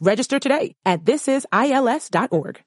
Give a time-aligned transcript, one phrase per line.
[0.00, 2.60] Register today at thisisils.org.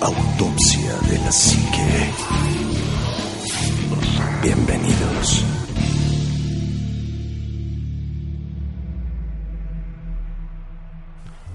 [0.00, 2.10] Autopsia de la Psique.
[4.42, 5.44] Bienvenidos.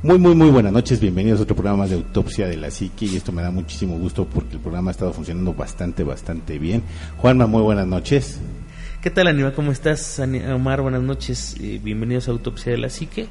[0.03, 0.99] Muy, muy, muy buenas noches.
[0.99, 3.07] Bienvenidos a otro programa de Autopsia de la Psique.
[3.07, 6.83] Y esto me da muchísimo gusto porque el programa ha estado funcionando bastante, bastante bien.
[7.17, 8.39] Juanma, muy buenas noches.
[9.05, 9.53] ¿Qué tal, Aníbal?
[9.53, 10.19] ¿Cómo estás,
[10.51, 10.81] Omar?
[10.81, 11.55] Buenas noches.
[11.61, 13.27] Eh, bienvenidos a Autopsia de la Psique.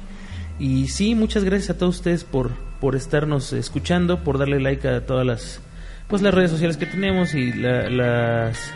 [0.57, 5.05] Y sí, muchas gracias a todos ustedes por, por estarnos escuchando, por darle like a
[5.05, 5.59] todas las
[6.07, 8.71] pues las redes sociales que tenemos y la- las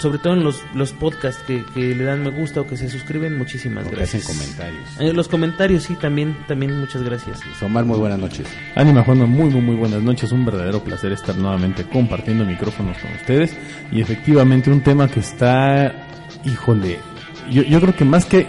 [0.00, 2.88] sobre todo en los, los podcasts que, que le dan me gusta o que se
[2.88, 4.24] suscriben, muchísimas O que gracias.
[4.24, 5.00] hacen comentarios.
[5.00, 7.40] Eh, los comentarios, sí, también, también muchas gracias.
[7.62, 8.46] Omar, muy buenas noches.
[8.76, 13.12] Ánima Juanma, muy muy muy buenas noches, un verdadero placer estar nuevamente compartiendo micrófonos con
[13.12, 13.54] ustedes
[13.92, 16.03] y efectivamente un tema que está,
[16.44, 16.98] híjole,
[17.50, 18.40] yo, yo creo que más que...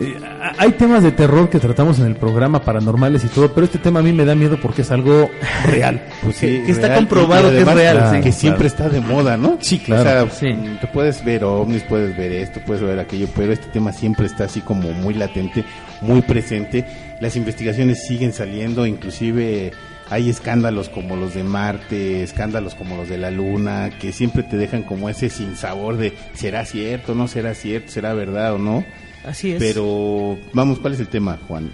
[0.00, 0.16] eh,
[0.58, 4.00] hay temas de terror que tratamos en el programa paranormales y todo, pero este tema
[4.00, 5.30] a mí me da miedo porque es algo
[5.64, 6.02] real.
[6.22, 8.20] Pues Que- que está real, comprobado que es real, sí.
[8.20, 8.88] Que siempre Claro.
[8.88, 9.56] está de moda, ¿no?
[9.60, 10.24] Sí, claro.
[10.24, 10.54] O sea, Sí.
[10.54, 14.26] mm, te puedes ver ovnis, puedes ver esto, puedes ver aquello, pero este tema siempre
[14.26, 15.64] está así como muy latente,
[16.02, 16.84] muy presente.
[17.20, 19.72] Las investigaciones siguen saliendo, inclusive
[20.08, 24.56] hay escándalos como los de Marte, escándalos como los de la Luna, que siempre te
[24.56, 28.84] dejan como ese sinsabor de será cierto, no será cierto, será verdad o no.
[29.24, 29.58] Así es.
[29.58, 31.70] Pero vamos, ¿cuál es el tema, Juan?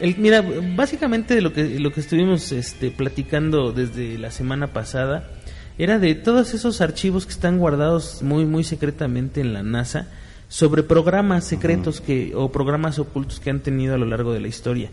[0.00, 0.42] El, mira,
[0.74, 5.28] básicamente lo que lo que estuvimos este, platicando desde la semana pasada
[5.78, 10.08] era de todos esos archivos que están guardados muy muy secretamente en la NASA
[10.48, 14.48] sobre programas secretos que o programas ocultos que han tenido a lo largo de la
[14.48, 14.90] historia.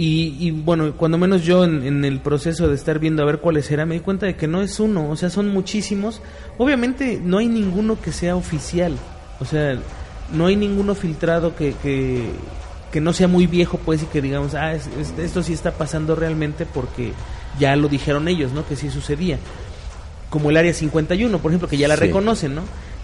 [0.00, 3.38] Y, y, bueno, cuando menos yo en, en el proceso de estar viendo a ver
[3.38, 6.20] cuáles eran, me di cuenta de que no es uno, o sea, son muchísimos.
[6.56, 8.96] Obviamente no hay ninguno que sea oficial,
[9.40, 9.76] o sea,
[10.32, 12.30] no hay ninguno filtrado que, que,
[12.92, 15.72] que no sea muy viejo, pues, y que digamos, ah, es- es- esto sí está
[15.72, 17.12] pasando realmente porque
[17.58, 18.64] ya lo dijeron ellos, ¿no?
[18.68, 19.38] Que sí sucedía.
[20.30, 22.02] Como el Área 51, por ejemplo, que ya la Sí.
[22.02, 22.62] reconocen, ¿no?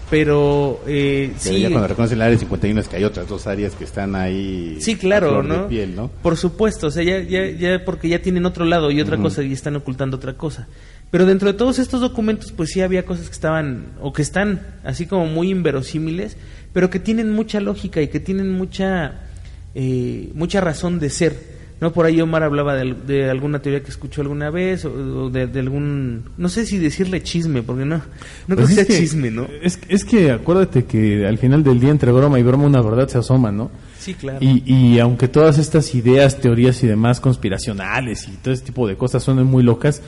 [0.09, 3.47] Pero, eh, Pero sí, ya cuando reconocen el área 51 es que hay otras dos
[3.47, 4.77] áreas que están ahí.
[4.79, 5.67] Sí, claro, flor de ¿no?
[5.67, 6.11] piel, ¿no?
[6.21, 9.41] Por supuesto, o sea, ya, ya, ya porque ya tienen otro lado y otra cosa
[9.41, 10.67] y están ocultando otra cosa.
[11.09, 14.61] Pero dentro de todos estos documentos, pues sí había cosas que estaban, o que están
[14.83, 16.37] así como muy inverosímiles,
[16.73, 19.21] pero que tienen mucha lógica y que tienen mucha,
[19.73, 21.54] eh, mucha razón de ser.
[21.81, 21.91] ¿No?
[21.91, 24.91] Por ahí Omar hablaba de, de alguna teoría que escuchó alguna vez, o,
[25.25, 27.97] o de, de algún, no sé si decirle chisme, porque no,
[28.47, 29.45] no creo Pues que sea es que- chisme, ¿no?
[29.61, 33.09] Es, es que acuérdate que al final del día entre broma y broma una verdad
[33.09, 33.71] se asoma, ¿no?
[33.99, 34.37] Sí, claro.
[34.39, 38.95] Y, y aunque todas estas ideas, teorías y demás conspiracionales y todo ese tipo de
[38.95, 40.01] cosas suenan muy locas,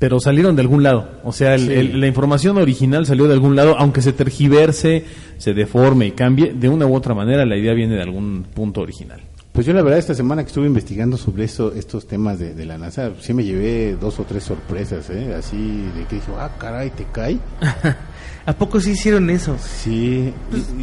[0.00, 1.20] pero salieron de algún lado.
[1.22, 1.72] O sea, el- Sí.
[1.74, 5.04] el- la información original salió de algún lado, aunque se tergiverse,
[5.38, 8.80] se deforme y cambie, de una u otra manera la idea viene de algún punto
[8.80, 9.20] original.
[9.58, 12.64] Pues yo la verdad esta semana que estuve investigando sobre eso, estos temas de, de
[12.64, 15.34] la NASA, sí me llevé dos o tres sorpresas, ¿eh?
[15.36, 15.56] Así
[15.96, 17.38] de que dije, ah, caray, ¿te cae?
[18.46, 19.56] ¿A poco sí hicieron eso?
[19.58, 20.32] Sí,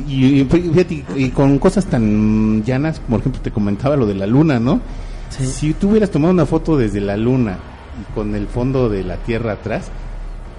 [0.09, 4.15] y, y- y fíjate, y con cosas tan llanas, por ejemplo, te comentaba lo de
[4.15, 4.81] la luna, ¿no?
[5.29, 5.45] Sí.
[5.45, 7.57] Si tú hubieras tomado una foto desde la luna
[8.01, 9.85] y con el fondo de la Tierra atrás,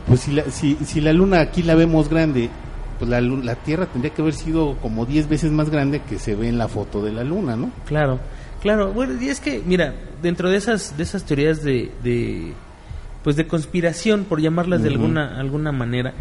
[0.09, 2.49] pues si la, si, si la luna aquí la vemos grande,
[2.99, 6.35] pues la, la Tierra tendría que haber sido como 10 veces más grande que se
[6.35, 7.71] ve en la foto de la luna, ¿no?
[7.87, 8.19] Claro,
[8.63, 8.93] claro.
[8.93, 12.53] Bueno, y es que, mira, dentro de esas, de esas teorías de, de
[13.25, 16.15] pues de conspiración, por llamarlas de alguna, alguna manera,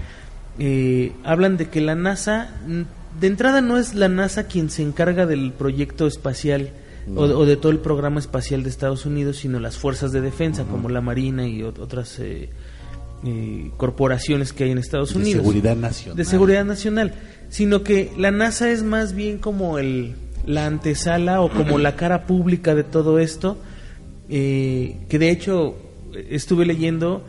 [0.60, 4.82] eh, hablan de que la NASA, mm, de entrada no es la NASA quien se
[4.82, 6.70] encarga del proyecto espacial
[7.16, 10.64] o, o de todo el programa espacial de Estados Unidos, sino las fuerzas de defensa,
[10.64, 12.50] como la Marina y ot- otras eh,
[13.26, 16.18] eh, corporaciones que hay en Estados De Unidos seguridad nacional.
[16.18, 17.14] de seguridad nacional,
[17.50, 22.28] sino que la NASA es más bien como el la antesala o como la cara
[22.28, 23.58] pública de todo esto,
[24.30, 25.76] eh, que de hecho
[26.30, 27.24] estuve leyendo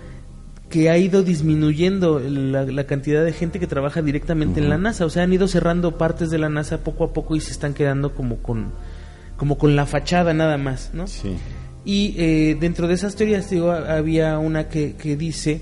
[0.69, 5.07] que ha ido disminuyendo la, la cantidad de gente que trabaja directamente en la NASA,
[5.07, 7.73] o sea, han ido cerrando partes de la NASA poco a poco y se están
[7.73, 8.73] quedando como con
[9.37, 11.07] como con la fachada nada más, ¿no?
[11.07, 11.37] Sí.
[11.85, 15.61] Y eh, dentro de esas teorías, digo, había una que, que dice,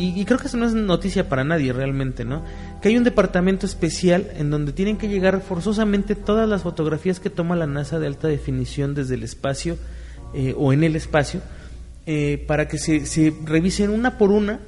[0.00, 2.42] y, creo que eso no es noticia para nadie realmente, ¿no?
[2.80, 7.30] Que hay un departamento especial en donde tienen que llegar forzosamente todas las fotografías que
[7.30, 9.76] toma la NASA de alta definición desde el espacio
[10.32, 11.40] eh, o en el espacio,
[12.06, 14.60] eh, para que se, se revisen una por una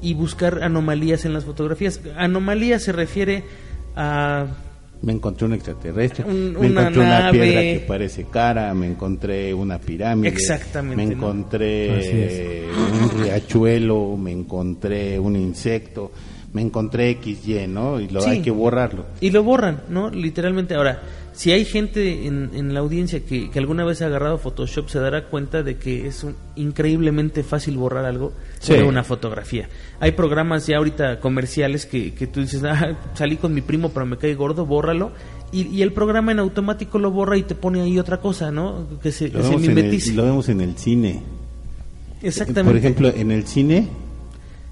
[0.00, 2.00] y buscar anomalías en las fotografías.
[2.16, 3.44] Anomalía se refiere
[3.96, 4.46] a
[5.00, 7.38] Me encontré un extraterrestre, Un- me una encontré una nave.
[7.38, 15.18] piedra que parece cara, me encontré una pirámide, Exactamente, me encontré un riachuelo, me encontré
[15.20, 16.10] un insecto,
[16.52, 18.00] me encontré XY, ¿no?
[18.00, 18.30] Y lo Sí.
[18.30, 19.04] hay que borrarlo.
[19.20, 20.10] Y lo borran, ¿no?
[20.10, 20.74] Literalmente.
[20.74, 21.00] Ahora,
[21.38, 24.98] si hay gente en, en la audiencia que, que alguna vez ha agarrado Photoshop, se
[24.98, 28.72] dará cuenta de que es un- increíblemente fácil borrar algo Sí.
[28.72, 29.68] de una fotografía.
[30.00, 34.04] Hay programas ya ahorita comerciales que, que tú dices, ah, salí con mi primo pero
[34.04, 35.12] me cae gordo, bórralo.
[35.52, 38.86] Y, y el programa en automático lo borra y te pone ahí otra cosa, ¿no?
[39.00, 40.12] Que se, Lo que se vemos, en el, mimetice.
[40.14, 41.22] lo vemos en el cine.
[42.20, 42.64] Exactamente.
[42.70, 43.86] Por ejemplo, en el cine,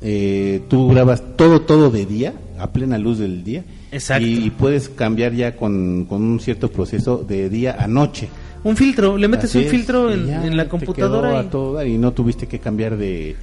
[0.00, 3.64] eh, tú grabas todo, todo de día, a plena luz del día.
[3.92, 4.26] Exacto.
[4.26, 8.28] Y, puedes cambiar ya con, con un cierto proceso de día a noche.
[8.64, 11.74] un filtro, le metes Así un es, filtro en, en la computadora y- a todo
[11.74, 13.36] dar y no tuviste que cambiar de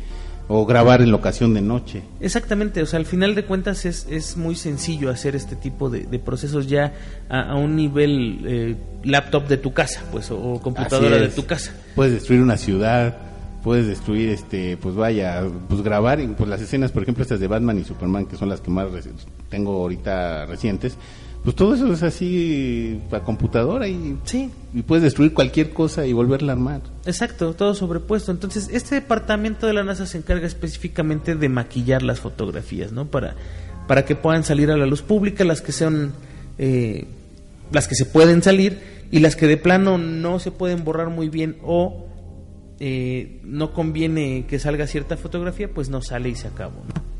[0.49, 2.01] o grabar en locación de noche.
[2.19, 6.01] Exactamente, o sea, al final de cuentas es, es muy sencillo hacer este tipo de,
[6.01, 6.91] de procesos ya
[7.29, 8.75] a, a un nivel eh,
[9.05, 11.71] laptop de tu casa, pues, o, o computadora de tu casa.
[11.95, 13.15] Puedes destruir una ciudad,
[13.63, 17.47] puedes destruir este, pues vaya, pues grabar y, pues las escenas, por ejemplo, estas de
[17.47, 18.87] Batman y Superman que son las que más
[19.49, 20.97] tengo ahorita recientes.
[21.43, 26.13] Pues todo eso es así a computadora y, Sí, y puedes destruir cualquier cosa y
[26.13, 26.81] volverla a armar.
[27.05, 28.31] exacto, todo sobrepuesto.
[28.31, 33.07] Entonces, este departamento de la NASA se encarga específicamente de maquillar las fotografías, ¿no?
[33.07, 33.35] Para,
[33.87, 36.13] para que puedan salir a la luz pública, las que sean,
[36.59, 37.07] eh,
[37.73, 38.79] las que se pueden salir
[39.11, 42.07] y las que de plano no se pueden borrar muy bien o
[42.85, 46.83] eh, no conviene que salga cierta fotografía, pues no sale y se acabó.
[46.93, 47.13] ¿no?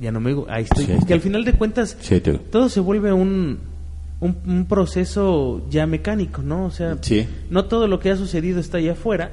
[0.00, 0.84] Ya no me digo, ahí estoy.
[0.86, 1.06] Sí, ahí está.
[1.06, 3.58] que al final de cuentas Sí, todo se vuelve un,
[4.20, 6.66] un, un proceso ya mecánico, ¿no?
[6.66, 7.26] O sea, Sí.
[7.50, 9.30] no todo lo que ha sucedido está allá afuera,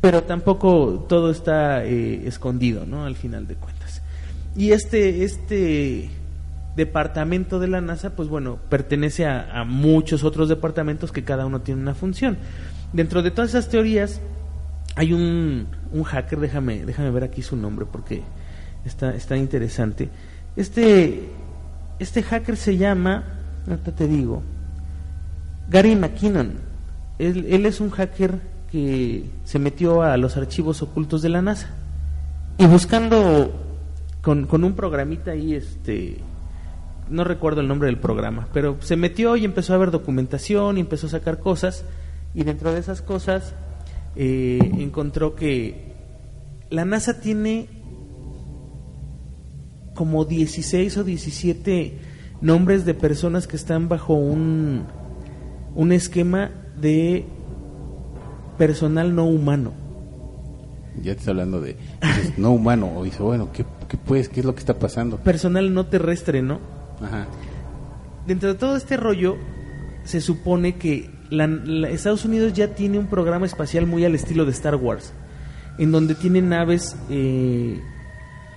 [0.00, 3.04] pero tampoco todo está eh, escondido, ¿no?
[3.06, 4.02] Al final de cuentas.
[4.54, 6.10] Y este, este
[6.76, 11.80] departamento de la NASA, pues bueno, pertenece a, muchos otros departamentos que cada uno tiene
[11.80, 12.38] una función.
[12.92, 14.20] Dentro de todas esas teorías,
[14.96, 18.22] hay un, un hacker, déjame, déjame ver aquí su nombre porque
[18.84, 20.08] está, está interesante.
[20.56, 21.30] Este,
[21.98, 23.24] este hacker se llama,
[23.68, 24.42] ahorita te digo,
[25.68, 26.54] Gary McKinnon.
[27.18, 28.40] Él, él es un hacker
[28.70, 31.68] que se metió a los archivos ocultos de la NASA.
[32.58, 33.52] Y buscando
[34.22, 36.18] con, con un programita ahí, este,
[37.12, 40.80] no recuerdo el nombre del programa, pero se metió y empezó a ver documentación y
[40.80, 41.84] empezó a sacar cosas.
[42.34, 43.54] Y dentro de esas cosas
[44.16, 45.92] eh, encontró que
[46.70, 47.68] la NASA tiene
[49.94, 51.98] como 16 o 17
[52.40, 54.86] nombres de personas que están bajo un,
[55.74, 57.26] un esquema de
[58.56, 59.72] personal no humano.
[60.96, 62.92] Ya te estoy hablando de dices, no humano.
[62.96, 64.28] O dice, bueno, ¿qué, qué pues?
[64.28, 65.18] ¿Qué es lo que está pasando?
[65.18, 66.81] Personal no terrestre, ¿no?
[67.02, 67.26] Ajá.
[68.26, 69.36] Dentro de todo este rollo,
[70.04, 74.44] se supone que la- la- Estados Unidos ya tiene un programa espacial muy al estilo
[74.44, 75.12] de Star Wars,
[75.78, 77.80] en donde tiene naves eh,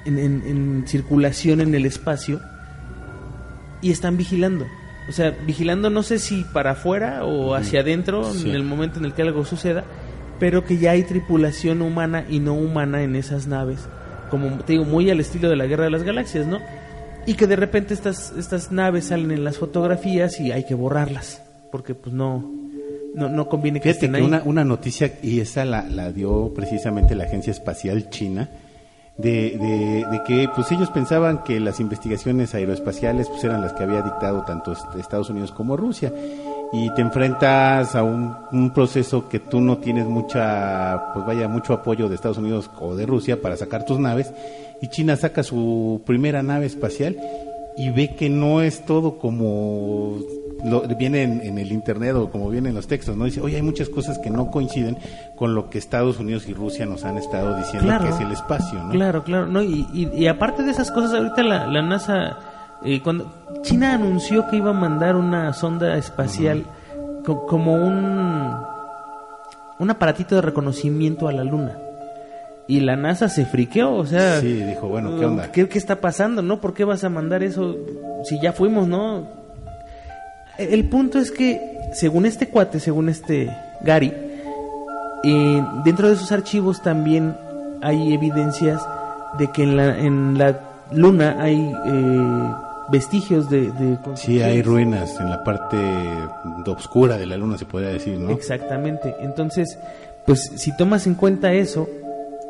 [0.06, 2.40] en, en- en circulación en el espacio
[3.82, 4.66] y están vigilando.
[5.08, 8.50] O sea, vigilando no sé si para afuera o hacia adentro Sí.
[8.50, 9.84] en el momento en el que algo suceda,
[10.40, 13.88] pero que ya hay tripulación humana y no humana en esas naves,
[14.30, 16.60] como te digo, muy al estilo de la Guerra de las Galaxias, ¿no?
[17.26, 21.42] Y que de repente estas, estas naves salen en las fotografías y hay que borrarlas,
[21.72, 22.52] porque pues no,
[23.16, 24.24] no, no conviene que Fíjate estén que ahí.
[24.28, 28.50] una, una noticia, y esa la, la dio precisamente la Agencia Espacial China,
[29.18, 33.84] de, de, de que pues ellos pensaban que las investigaciones aeroespaciales pues eran las que
[33.84, 36.12] había dictado tanto est- Estados Unidos como Rusia.
[36.74, 41.74] Y te enfrentas a un, un proceso que tú no tienes mucha, pues vaya, mucho
[41.74, 44.34] apoyo de Estados Unidos o de Rusia para sacar tus naves.
[44.82, 47.16] Y China saca su primera nave espacial
[47.78, 50.18] y ve que no es todo como
[50.66, 53.26] lo, viene en, en el internet o como viene en los textos, ¿no?
[53.26, 54.98] Dice, oye, hay muchas cosas que no coinciden
[55.38, 58.06] con lo que Estados Unidos y Rusia nos han estado diciendo Claro.
[58.06, 58.90] que es el espacio, ¿no?
[58.92, 59.46] Claro, claro.
[59.48, 62.38] No, y, y, y aparte de esas cosas, ahorita la, la NASA
[62.86, 63.32] Eh, cuando
[63.64, 66.64] China anunció que iba a mandar una sonda espacial
[67.26, 68.56] co- como un
[69.78, 71.78] un aparatito de reconocimiento a la luna.
[72.68, 75.52] Y la NASA se friqueó, o sea, Sí, dijo, bueno, ¿qué onda?
[75.52, 76.62] ¿Qué, qué está pasando, no?
[76.62, 77.76] ¿Por qué vas a mandar eso
[78.24, 79.28] si ya fuimos, no?
[80.58, 81.60] El punto es que,
[81.94, 83.52] según este cuate, según este
[83.82, 84.14] Gary,
[85.24, 87.36] eh, dentro de esos archivos también
[87.82, 88.82] hay evidencias
[89.38, 90.60] de que en la, en la
[90.92, 92.52] luna hay eh,
[92.90, 97.66] vestigios de, de Sí, hay ruinas en la parte de oscura de la luna, se
[97.66, 98.32] podría decir, ¿no?
[98.32, 99.16] Exactamente.
[99.22, 99.78] Entonces,
[100.26, 101.88] pues si tomas en cuenta eso,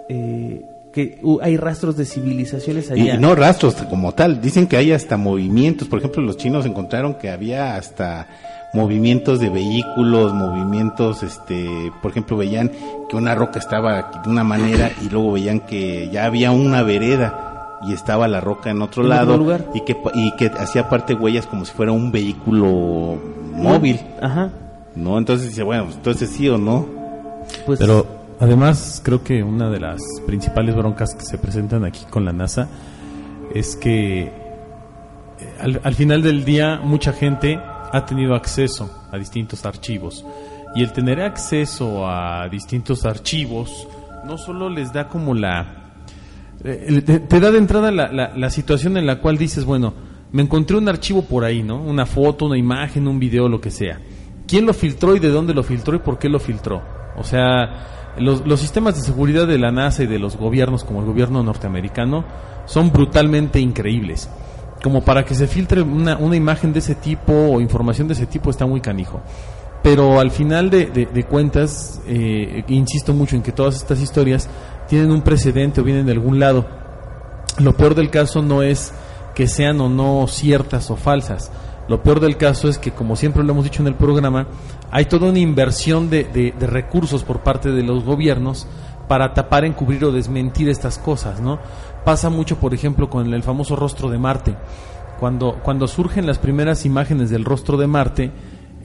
[0.10, 3.16] eh, que uh, hay rastros de civilizaciones allá.
[3.16, 7.16] y no rastros como tal, dicen que hay hasta movimientos, por ejemplo los chinos encontraron
[7.16, 8.28] que había hasta
[8.74, 12.72] movimientos de vehículos, movimientos, este, por ejemplo veían
[13.10, 17.55] que una roca estaba de una manera y luego veían que ya había una vereda
[17.88, 19.66] y estaba la roca en otro En otro lado lugar.
[19.74, 23.18] y que pa- y que hacía parte huellas como si fuera un vehículo
[23.54, 24.50] móvil, Ajá.
[24.96, 25.18] ¿no?
[25.18, 26.86] Entonces dice, bueno, pues, entonces sí o no.
[27.66, 28.06] Pues, Pero
[28.40, 32.68] además creo que una de las principales broncas que se presentan aquí con la NASA
[33.54, 34.32] es que eh,
[35.60, 37.60] al, al final del día mucha gente
[37.92, 40.26] ha tenido acceso a distintos archivos
[40.76, 43.88] y el tener acceso a distintos archivos
[44.26, 45.85] no solo les da como la
[46.66, 49.94] eh, te, te da de entrada la, la- la situación en la cual dices, bueno,
[50.32, 51.82] me encontré un archivo por ahí, ¿no?
[51.82, 54.00] Una foto, una imagen, un video, lo que sea.
[54.48, 56.82] ¿Quién lo filtró y de dónde lo filtró y por qué lo filtró?
[57.18, 61.00] O sea, los, los sistemas de seguridad de la NASA y de los gobiernos, como
[61.00, 62.26] el gobierno norteamericano,
[62.66, 64.30] son brutalmente increíbles.
[64.84, 68.26] Como para que se filtre una, una imagen de ese tipo o información de ese
[68.28, 69.22] tipo está muy canijo.
[69.86, 74.50] Pero al final de, cuentas, eh, insisto mucho en que todas estas historias
[74.88, 76.66] tienen un precedente o vienen de algún lado.
[77.60, 78.96] Lo peor del caso no es
[79.36, 81.52] que sean o no ciertas o falsas.
[81.88, 84.48] Lo peor del caso es que, como siempre lo hemos dicho en el programa,
[84.90, 88.66] hay toda una inversión de, de- de recursos por parte de los gobiernos
[89.08, 91.60] para tapar, encubrir o desmentir estas cosas, ¿no?
[92.04, 94.56] Pasa mucho, por ejemplo, con el famoso rostro de Marte.
[95.20, 98.32] Cuando, cuando surgen las primeras imágenes del rostro de Marte,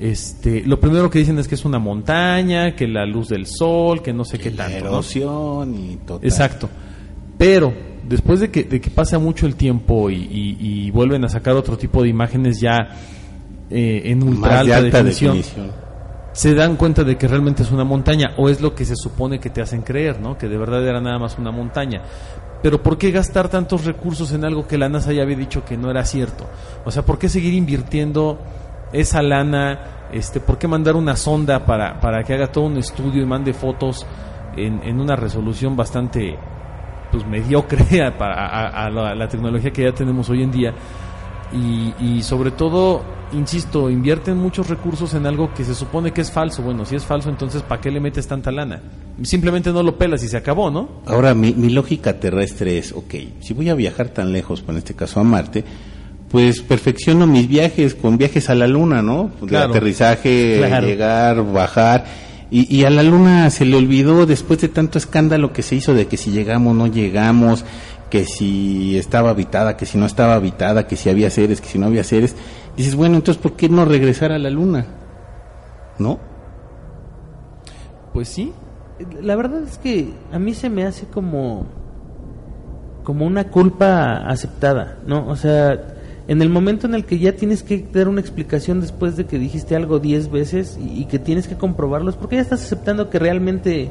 [0.01, 4.03] este, lo primero que dicen es que es una montaña, que la luz del sol,
[4.03, 4.81] que no sé qué tanto.
[4.85, 4.91] ¿no?
[4.93, 6.27] erosión y total.
[6.29, 6.69] Exacto.
[7.39, 7.73] Pero
[8.09, 11.55] después de que, de que pasa mucho el tiempo y, y- y vuelven a sacar
[11.55, 12.77] otro tipo de imágenes ya
[13.71, 15.71] eh, en ultra Más de alta definición, definición.
[16.33, 19.39] se dan cuenta de que realmente es una montaña o es lo que se supone
[19.39, 20.37] que te hacen creer, ¿no?
[20.37, 22.03] Que de verdad era nada más una montaña.
[22.63, 25.79] Pero ¿por qué gastar tantos recursos en algo que la NASA ya había dicho que
[25.79, 26.47] no era cierto?
[26.85, 28.39] O sea, ¿por qué seguir invirtiendo
[28.93, 30.09] esa lana?
[30.13, 33.53] Este, ¿Por qué mandar una sonda para, para que haga todo un estudio y mande
[33.53, 34.07] fotos
[34.57, 36.37] en, en una resolución bastante
[37.13, 40.75] pues mediocre a, a- la tecnología que ya tenemos hoy en día?
[41.53, 46.31] Y, y sobre todo, insisto, invierten muchos recursos en algo que se supone que es
[46.31, 46.63] falso.
[46.63, 48.81] Bueno, si es falso, entonces ¿para qué le metes tanta lana?
[49.23, 50.89] Simplemente no lo pelas y se acabó, ¿no?
[51.07, 54.79] Ahora, mi, mi lógica terrestre es, ok, si voy a viajar tan lejos, pues en
[54.79, 55.65] este caso a Marte,
[56.31, 59.31] pues perfecciono mis viajes con viajes a la Luna, ¿no?
[59.41, 59.71] De Claro.
[59.71, 60.87] aterrizaje, Claro.
[60.87, 62.05] llegar, bajar.
[62.53, 65.95] Y, y a la Luna se le olvidó después de tanto escándalo que se hizo
[65.95, 67.65] de que si llegamos, no llegamos,
[68.11, 71.79] que si estaba habitada, que si no estaba habitada, que si había seres, que si
[71.79, 72.35] no había seres.
[72.77, 74.85] Dices, bueno, entonces, ¿por qué no regresar a la Luna?
[75.99, 76.19] ¿No?
[78.13, 78.53] Pues sí.
[79.23, 81.67] La verdad es que a mí se me hace como
[83.05, 85.27] como una culpa aceptada, ¿no?
[85.27, 85.97] O sea,
[86.31, 89.39] en el momento en el que ya tienes que dar una explicación después de que
[89.39, 93.11] dijiste algo diez veces y, y que tienes que comprobarlo, es porque ya estás aceptando
[93.11, 93.91] que realmente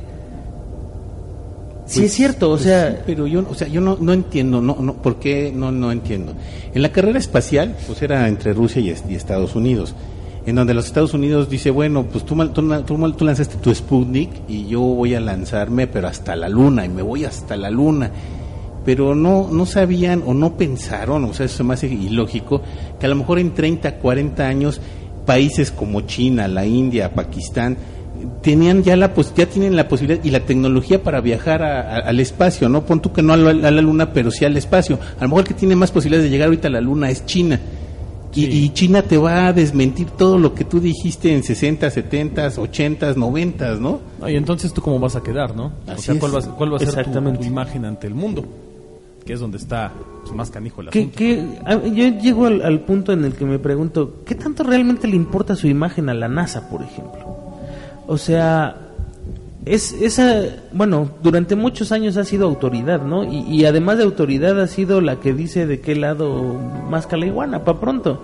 [1.86, 4.14] sí Pues, es cierto, o pues sea, sí, pero yo, o sea, yo no, no
[4.14, 6.34] entiendo, no, no, ¿por qué no, no entiendo?
[6.74, 9.94] En la carrera espacial, pues era entre Rusia y, es- y Estados Unidos,
[10.46, 14.30] en donde los Estados Unidos dice, bueno, pues tú, tú, tú tú lanzaste tu Sputnik
[14.48, 18.12] y yo voy a lanzarme, pero hasta la Luna, y me voy hasta la Luna.
[18.86, 22.62] Pero no, no sabían o no pensaron, o sea, eso me hace ilógico,
[23.00, 24.80] que a lo mejor en 30, 40 años,
[25.26, 27.78] países como China, la India, Pakistán,
[28.42, 32.00] tenían ya la pos- ya tienen la posibilidad y la tecnología para viajar a- a-
[32.00, 32.84] al espacio, ¿no?
[32.86, 34.98] Pon tú que no a la, a la luna, pero sí al espacio.
[35.20, 37.26] A lo mejor el que tiene más posibilidades de llegar ahorita a la luna es
[37.26, 37.60] China.
[38.36, 42.48] Y, y China te va a desmentir todo lo que tú dijiste en 60, 70,
[42.58, 44.00] 80, 90, ¿no?
[44.22, 45.72] Ah, Y entonces tú cómo vas a quedar, ¿no?
[45.88, 46.20] o sea, es.
[46.20, 47.40] ¿cuál va, a- cuál va a ser tu- Exactamente.
[47.40, 48.46] tu, imagen ante el mundo?
[49.26, 49.92] Que es donde está
[50.24, 51.18] pues, más canijo el que, asunto.
[51.18, 55.08] que- a- yo llego al, al punto en el que me pregunto, ¿qué tanto realmente
[55.08, 57.38] le importa su imagen a la NASA, por ejemplo?
[58.08, 58.76] O sea,
[59.66, 60.42] es esa,
[60.74, 63.24] bueno, durante muchos años ha sido autoridad, ¿no?
[63.24, 66.56] Y, y además de autoridad ha sido la que dice de qué lado
[66.90, 68.24] más iguana, pa' pronto.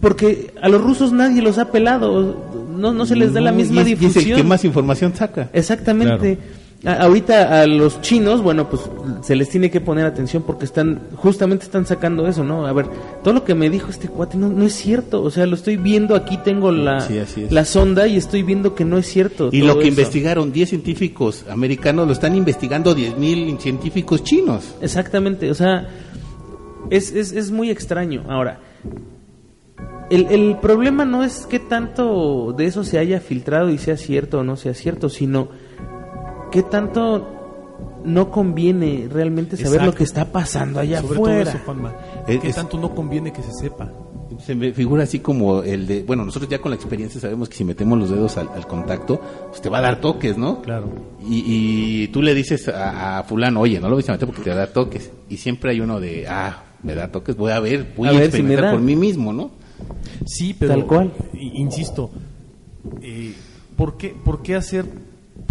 [0.00, 2.36] Porque a los rusos nadie los ha pelado,
[2.76, 4.36] no, no se les da la No, misma y es- y es el difusión.
[4.36, 5.48] que más información saca.
[5.52, 6.38] Exactamente.
[6.84, 8.82] A- ahorita a los chinos, bueno, pues
[9.22, 12.66] se les tiene que poner atención porque están, justamente están sacando eso, ¿no?
[12.66, 12.86] A ver,
[13.22, 15.22] todo lo que me dijo este cuate no, no es cierto.
[15.22, 17.20] O sea, lo estoy viendo, aquí tengo la, Sí,
[17.50, 19.48] la sonda y estoy viendo que no es cierto.
[19.52, 19.88] Y lo que eso.
[19.90, 24.74] investigaron 10 científicos americanos lo están investigando 10.000 científicos chinos.
[24.80, 25.88] Exactamente, o sea,
[26.90, 28.24] es, es, es muy extraño.
[28.28, 28.58] Ahora,
[30.10, 34.40] el, el problema no es que tanto de eso se haya filtrado y sea cierto
[34.40, 35.48] o no sea cierto, sino
[36.52, 37.28] que tanto
[38.04, 39.90] no conviene realmente saber Exacto.
[39.90, 41.44] lo que está pasando allá Sobre afuera.
[41.44, 41.92] todo eso, Juanma.
[42.28, 43.90] Es- ¿Qué es- tanto no conviene que se sepa?
[44.38, 47.56] Se me figura así como el de, bueno, nosotros ya con la experiencia sabemos que
[47.56, 50.62] si metemos los dedos al, al contacto, pues te va a dar toques, ¿no?
[50.62, 50.88] Claro.
[51.28, 51.42] Y,
[52.04, 54.50] y tú le dices a, a fulano, oye, no lo vas a meter porque te
[54.50, 55.10] da toques.
[55.28, 58.14] Y siempre hay uno de, ah, me da toques, voy a ver, voy A a,
[58.14, 58.70] ver si me experimentar da.
[58.72, 59.50] por mí mismo, ¿no?
[60.26, 61.12] Sí, pero Tal cual.
[61.34, 62.10] insisto,
[63.02, 63.34] eh,
[63.76, 64.86] ¿por, qué, ¿por qué hacer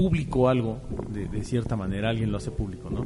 [0.01, 0.77] público algo
[1.13, 2.09] de, de cierta manera?
[2.09, 3.05] Alguien lo hace público, ¿no?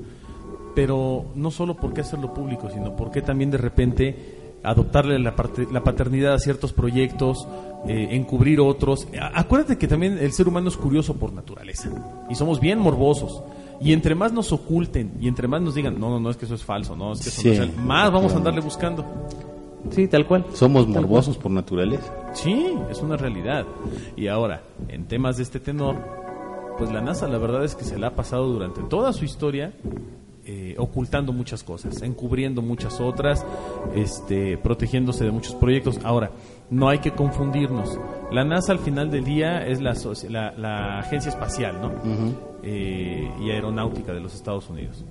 [0.76, 4.16] Pero no solo por qué hacerlo público, sino por qué también de repente
[4.64, 7.48] adoptarle la, parte- la paternidad a ciertos proyectos,
[7.88, 9.08] eh, encubrir otros.
[9.34, 11.90] Acuérdate que también el ser humano es curioso por naturaleza
[12.30, 13.44] y somos bien morbosos.
[13.82, 16.46] Y entre más nos oculten y entre más nos digan, no, no, no, es que
[16.46, 17.50] eso es falso, no, es que eso no Sí.
[17.50, 19.06] es real", más vamos a andarle buscando.
[19.92, 20.46] Sí, tal cual.
[20.54, 22.12] Somos morbosos por naturaleza.
[22.34, 23.66] Sí, es una realidad.
[24.18, 25.96] Y ahora, en temas de este tenor,
[26.78, 29.74] pues la NASA la verdad es que se la ha pasado durante toda su historia
[30.48, 33.44] eh, ocultando muchas cosas, encubriendo muchas otras,
[33.96, 36.00] este, protegiéndose de muchos proyectos.
[36.04, 36.30] Ahora,
[36.70, 38.00] no hay que confundirnos.
[38.32, 41.92] La NASA al final del día es la, asoci- la, la agencia espacial ¿no?
[42.62, 45.04] Eh, y aeronáutica de los Estados Unidos.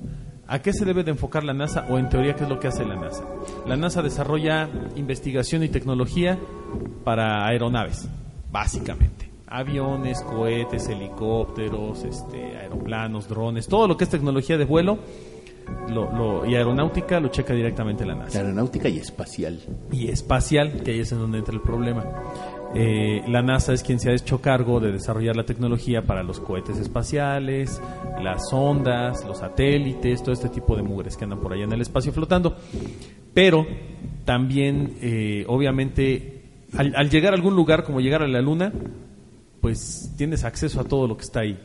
[0.46, 2.68] ¿A qué se debe de enfocar la NASA o en teoría qué es lo que
[2.68, 3.24] hace la NASA?
[3.66, 6.38] La NASA desarrolla investigación y tecnología
[7.02, 8.08] para aeronaves,
[8.52, 9.23] básicamente.
[9.46, 14.98] Aviones, cohetes, helicópteros, este, aeroplanos, drones, todo lo que es tecnología de vuelo
[15.88, 19.60] lo- lo- y aeronáutica lo checa directamente la NASA Aeronáutica y espacial.
[19.92, 22.04] y espacial, que ahí es en donde entra el problema.
[22.74, 26.40] Eh, la NASA es quien se ha hecho cargo de desarrollar la tecnología para los
[26.40, 27.80] cohetes espaciales,
[28.20, 31.80] las ondas, los satélites, todo este tipo de mugres que andan por allá en el
[31.82, 32.56] espacio flotando.
[33.32, 33.64] Pero
[34.24, 36.42] también, eh, obviamente,
[36.76, 38.72] al, al llegar a algún lugar como llegar a la Luna,
[39.64, 41.58] pues tienes acceso a todo lo que está ahí.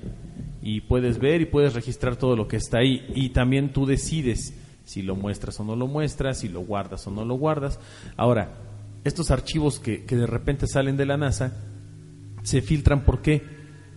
[0.61, 3.05] Y puedes ver y puedes registrar todo lo que está ahí.
[3.13, 4.53] Y también tú decides
[4.85, 7.77] si lo muestras o no lo muestras, si lo guardas o no lo guardas.
[8.15, 8.55] Ahora,
[9.03, 11.51] estos archivos que, que de repente salen de la NASA
[12.41, 13.43] se filtran, ¿por qué?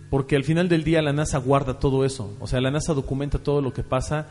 [0.09, 2.35] Porque al final del día la NASA guarda todo eso.
[2.41, 4.27] O sea, la NASA documenta todo lo que pasa,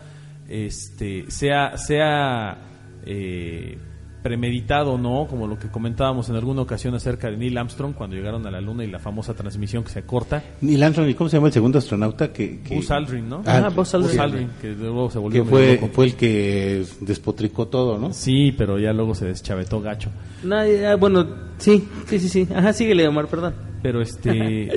[0.50, 2.58] este, sea, sea
[3.06, 3.78] eh,
[4.22, 8.14] premeditado o no, como lo que comentábamos en alguna ocasión acerca de Neil Armstrong cuando
[8.14, 10.42] llegaron a la Luna y la famosa transmisión que se corta.
[10.60, 13.42] Neil Armstrong, ¿y cómo se llama el segundo astronauta que, que- Buzz Aldrin, ¿no?
[13.46, 14.50] Ah, Ah, Buzz Aldrin.
[14.60, 15.88] que luego se volvió que fue, loco.
[15.92, 18.12] fue el que despotricó todo, ¿no?
[18.12, 20.10] Sí, pero ya luego se deschavetó gacho.
[20.44, 21.26] No, ya, bueno,
[21.58, 22.48] sí, sí, sí, sí.
[22.54, 23.54] Ajá, síguele, Omar, perdón.
[23.82, 24.70] Pero este,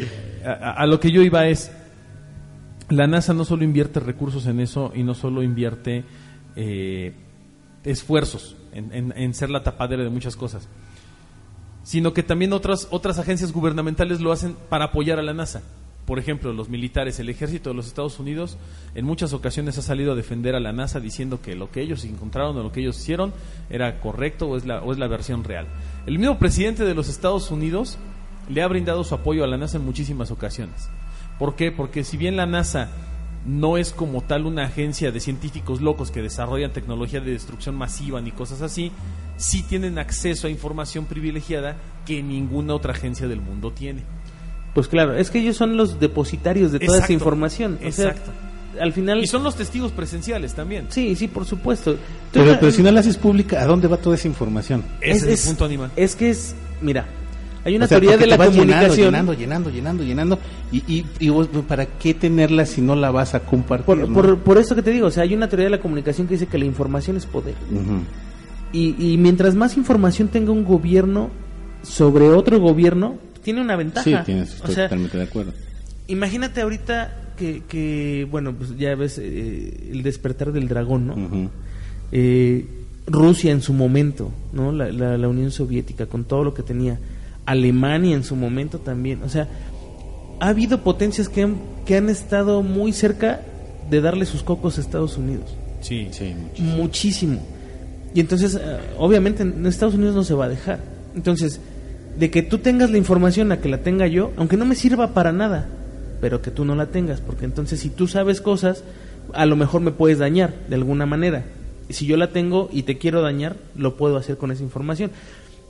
[0.44, 1.72] a, a lo que yo iba es,
[2.90, 6.04] la NASA no solo invierte recursos en eso y no solo invierte
[6.56, 7.14] eh,
[7.84, 10.68] esfuerzos en, ser la tapadera de muchas cosas,
[11.84, 15.64] sino que también otras, otras agencias gubernamentales lo hacen para apoyar a la NASA.
[16.06, 18.60] Por ejemplo, los militares, el ejército de los Estados Unidos
[18.94, 22.06] en muchas ocasiones ha salido a defender a la NASA diciendo que lo que ellos
[22.06, 23.34] encontraron o lo que ellos hicieron
[23.72, 25.68] era correcto o es la, o es la versión real.
[26.06, 27.98] El mismo presidente de los Estados Unidos
[28.50, 30.90] le ha brindado su apoyo a la NASA en muchísimas ocasiones.
[31.40, 31.72] ¿Por qué?
[31.72, 32.92] Porque si bien la NASA
[33.46, 38.20] no es como tal una agencia de científicos locos que desarrollan tecnología de destrucción masiva
[38.22, 38.92] ni cosas así,
[39.38, 44.04] sí tienen acceso a información privilegiada que ninguna otra agencia del mundo tiene.
[44.74, 47.80] Pues claro, es que ellos son los depositarios de toda esa información.
[47.86, 48.32] O sea, exacto.
[48.82, 49.24] al final...
[49.24, 50.88] Y son los testigos presenciales también.
[50.90, 51.96] Sí, sí, por supuesto.
[52.34, 54.84] Pero, pero si no la haces pública, ¿a dónde va toda esa información?
[55.00, 55.92] Ese es, el punto animal.
[55.96, 57.06] Es que es, mira,
[57.66, 59.08] hay una O sea, teoría de la comunicación.
[59.08, 60.40] Llenando, llenando, llenando, llenando,
[60.72, 63.86] y, y, y vos, ¿para qué tenerla si no la vas a compartir?
[63.86, 64.14] Por, no?
[64.14, 66.36] por, por eso que te digo, o sea, hay una teoría de la comunicación que
[66.36, 67.56] dice que la información es poder.
[67.72, 68.00] Ujú.
[68.72, 71.30] Y, y mientras más información tenga un gobierno
[71.82, 74.04] sobre otro gobierno, tiene una ventaja.
[74.04, 75.54] Sí, tienes, estoy o sea, totalmente de acuerdo.
[76.08, 81.14] imagínate ahorita que, que, bueno, pues ya ves eh, el despertar del dragón, ¿no?
[81.16, 81.50] Ujú.
[82.12, 82.66] Eh,
[83.08, 84.72] Rusia en su momento, ¿no?
[84.72, 87.00] La, la- la Unión Soviética con todo lo que tenía,
[87.46, 89.48] Alemania en su momento también, o sea,
[90.40, 93.42] ha habido potencias que han, que han estado muy cerca
[93.90, 95.56] de darle sus cocos a Estados Unidos.
[95.82, 96.08] Sí.
[96.12, 96.76] Sí, muchísimo.
[96.76, 97.42] Muchísimo.
[98.14, 100.80] Y entonces, eh, obviamente, en Estados Unidos no se va a dejar.
[101.16, 101.60] Entonces,
[102.18, 105.14] de que tú tengas la información a que la tenga yo, aunque no me sirva
[105.14, 105.68] para nada,
[106.22, 108.84] pero que tú no la tengas, porque entonces si tú sabes cosas,
[109.34, 111.44] a lo mejor me puedes dañar de alguna manera.
[111.90, 115.12] Si yo la tengo y te quiero dañar, lo puedo hacer con esa información.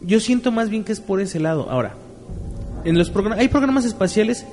[0.06, 1.70] Yo siento más bien que es por ese lado.
[1.70, 1.96] Ahora,
[2.84, 4.46] en los programas hay programas espaciales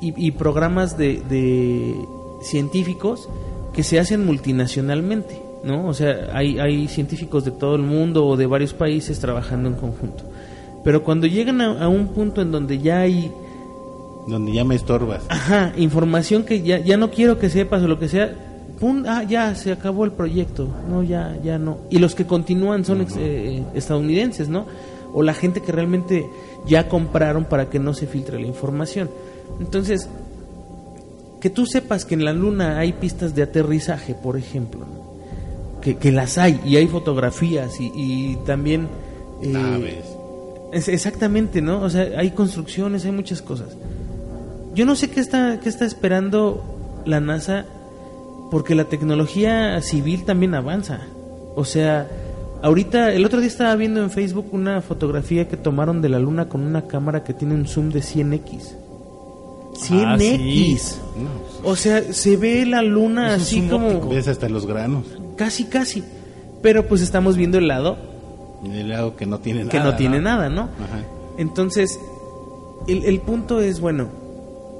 [0.00, 1.94] y, y programas de, de
[2.42, 3.28] científicos
[3.72, 5.86] que se hacen multinacionalmente, ¿no?
[5.86, 9.76] O sea, hay, hay científicos de todo el mundo o de varios países trabajando en
[9.76, 10.24] conjunto.
[10.84, 13.30] Pero cuando llegan a, a un punto en donde ya hay
[14.26, 15.22] Donde ya me estorbas.
[15.28, 18.34] Ajá, información que ya, ya no quiero que sepas o lo que sea.
[18.80, 20.66] Pum, ah, ya se acabó el proyecto.
[20.88, 21.78] No, ya, ya no.
[21.90, 24.64] Y los que continúan son ex- eh, estadounidenses, ¿no?
[25.12, 26.26] O la gente que realmente
[26.66, 29.10] ya compraron para que no se filtre la información.
[29.60, 30.08] Entonces,
[31.40, 35.80] que tú sepas que en la luna hay pistas de aterrizaje, por ejemplo, ¿no?
[35.80, 38.88] que, que las hay y hay fotografías y, y también...
[39.42, 40.04] eh, Naves.
[40.72, 41.82] es- exactamente, ¿no?
[41.82, 43.68] O sea, hay construcciones, hay muchas cosas.
[44.74, 47.64] Yo no sé qué está, qué está esperando la NASA,
[48.50, 51.00] porque la tecnología civil también avanza.
[51.54, 52.08] O sea,
[52.62, 56.48] ahorita, el otro día estaba viendo en Facebook una fotografía que tomaron de la Luna
[56.48, 58.74] con una cámara que tiene un zoom de 100x.
[59.74, 60.04] 100x.
[60.06, 60.78] Ah, sí.
[61.64, 64.08] O sea, se ve la Luna Es así como óptico.
[64.08, 65.04] Ves hasta los granos.
[65.36, 66.02] casi, casi.
[66.62, 68.10] Pero pues estamos viendo el lado
[68.64, 69.90] el lado que no tiene que nada.
[69.90, 70.62] no tiene nada, ¿no?
[70.62, 71.04] Ajá.
[71.38, 71.98] Entonces,
[72.86, 74.08] el, el punto es, bueno,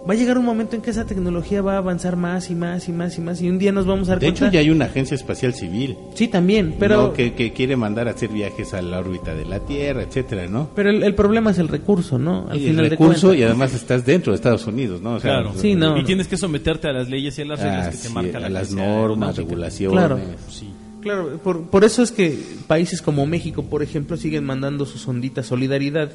[0.09, 2.89] va a llegar un momento en que esa tecnología va a avanzar más y más
[2.89, 4.55] y más y más y un día nos vamos a dar De hecho, cuenta...
[4.55, 5.97] ya hay una agencia espacial civil.
[6.15, 7.13] Sí, también, pero, ¿no?
[7.13, 10.71] que, que quiere mandar a hacer viajes a la órbita de la Tierra, etcétera, ¿no?
[10.75, 12.49] pero el, el problema es el recurso, ¿no?
[12.49, 15.15] Al Y final el recurso y además estás dentro de Estados Unidos, ¿no?
[15.15, 15.53] O sea, Claro.
[15.57, 15.97] Sí, no.
[15.99, 18.15] Y tienes que someterte a las leyes y a las reglas ah, que te sí,
[18.15, 19.99] marca la a las normas, regulaciones.
[19.99, 20.19] Claro.
[20.49, 20.71] Sí.
[21.03, 25.43] Claro, por, por eso es que países como México, por ejemplo, siguen mandando su sondita
[25.43, 26.11] Solidaridad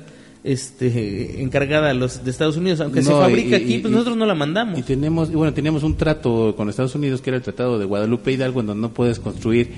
[0.46, 3.94] este, encargada a los de Estados Unidos, aunque se fabrica y- aquí, y- pues y-
[3.96, 4.78] nosotros no la mandamos.
[4.80, 7.86] Y tenemos, y bueno, teníamos un trato con Estados Unidos que era el Tratado de
[7.86, 9.72] Guadalupe Hidalgo, en donde no puedes construir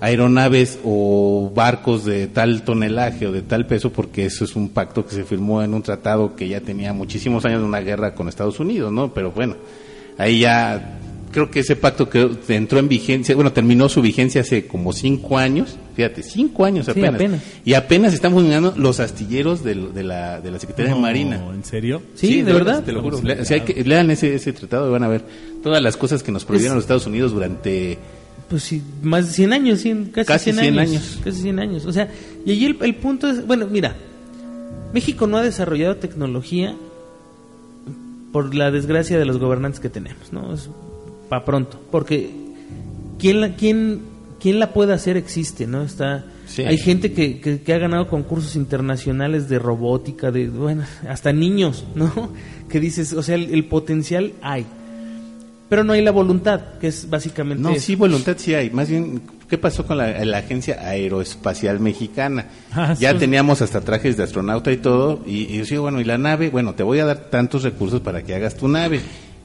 [0.00, 5.06] aeronaves o barcos de tal tonelaje o de tal peso, porque eso es un pacto
[5.06, 8.28] que se firmó en un tratado que ya tenía muchísimos años de una guerra con
[8.28, 9.12] Estados Unidos, ¿no?
[9.14, 9.56] Pero bueno,
[10.18, 10.98] ahí ya
[11.32, 15.38] creo que ese pacto que entró en vigencia, bueno, terminó su vigencia hace como cinco
[15.38, 17.40] años, fíjate, cinco años Sí, apenas.
[17.64, 21.44] Y apenas están funcionando los astilleros de, la, de la Secretaría No, de Marina.
[21.52, 22.02] ¿En serio?
[22.14, 22.84] Sí, ¿de verdad?
[22.84, 23.20] Te lo juro.
[23.22, 25.24] Le- si hay que- lean ese, ese tratado y van a ver
[25.62, 27.98] todas las cosas que nos prohibieron Es- los Estados Unidos durante...
[28.48, 31.20] Pues sí, más de 100 años, 100, casi, Casi 100, 100 años, años.
[31.24, 31.86] Casi 100 años.
[31.86, 32.10] O sea,
[32.44, 33.96] y allí el, el punto es, bueno, mira,
[34.92, 36.76] México no ha desarrollado tecnología
[38.32, 40.52] por la desgracia de los gobernantes que tenemos, ¿no?
[40.54, 40.68] Es
[41.32, 42.28] para pronto, porque
[43.18, 44.00] ¿quién la, quién,
[44.38, 45.82] quién la puede hacer existe, ¿no?
[45.82, 46.60] Está, Sí.
[46.62, 51.86] hay gente que, que, que ha ganado concursos internacionales de robótica, de, bueno, hasta niños,
[51.94, 52.12] ¿no?
[52.68, 54.66] Que dices, o sea, el, el potencial hay,
[55.70, 57.80] pero no hay la voluntad, que es básicamente No, eso.
[57.80, 58.68] sí, voluntad sí hay.
[58.68, 62.44] Más bien, ¿qué pasó con la, la Agencia Aeroespacial Mexicana?
[62.74, 63.18] Ah, ya sí.
[63.20, 65.22] teníamos hasta trajes de astronauta y todo.
[65.26, 66.50] Y, y yo digo, bueno, ¿y la nave?
[66.50, 69.00] Bueno, te voy a dar tantos recursos para que hagas tu nave.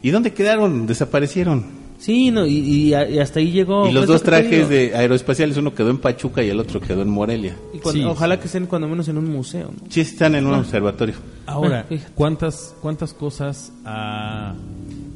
[0.08, 0.88] ¿Y dónde quedaron?
[0.88, 1.66] Desaparecieron.
[2.00, 3.90] Sí, no, y, y a- y hasta ahí llegó.
[3.90, 7.02] y los lo dos trajes de aeroespaciales, uno quedó en Pachuca y el otro quedó
[7.02, 7.58] en Morelia.
[7.74, 8.06] Y cuando- Sí.
[8.08, 9.72] Ojalá que estén cuando menos en un museo.
[9.76, 9.92] ¿no?
[9.92, 11.16] Sí, están en un observatorio.
[11.46, 12.12] Ahora, Ah, fíjate.
[12.16, 14.54] ¿cuántas, ¿cuántas cosas ha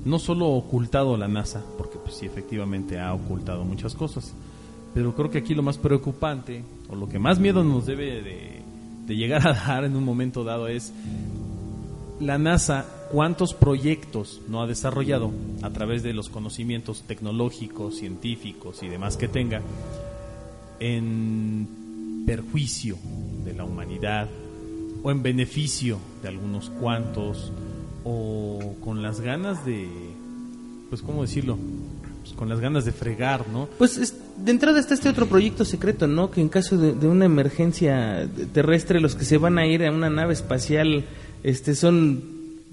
[0.03, 1.61] no solo ocultado la NASA?
[1.77, 4.33] Porque pues sí, efectivamente ha ocultado muchas cosas.
[4.93, 8.61] Pero creo que aquí lo más preocupante, o lo que más miedo nos debe de,
[9.05, 10.91] de llegar a dar en un momento dado es
[12.19, 18.87] la NASA cuántos proyectos no ha desarrollado a través de los conocimientos tecnológicos, científicos y
[18.87, 19.61] demás que tenga
[20.79, 22.97] en perjuicio
[23.43, 24.27] de la humanidad
[25.03, 27.51] o en beneficio de algunos cuantos
[28.03, 29.87] o con las ganas de
[30.89, 31.57] pues cómo decirlo
[32.21, 35.65] Pues, con las ganas de fregar no Pues es- de entrada está este otro proyecto
[35.65, 36.31] secreto, ¿no?
[36.31, 39.91] Que en caso de, de una emergencia terrestre, los que se van a ir a
[39.91, 41.05] una nave espacial
[41.43, 42.23] este, son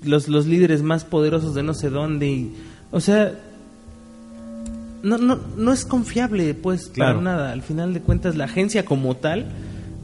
[0.05, 2.27] los, los líderes más poderosos de no sé dónde.
[2.29, 2.55] Y,
[2.91, 3.33] o sea,
[5.03, 7.21] no, no, no es confiable, pues, Claro.
[7.21, 7.53] para nada.
[7.53, 9.47] Al final de cuentas, la agencia como tal,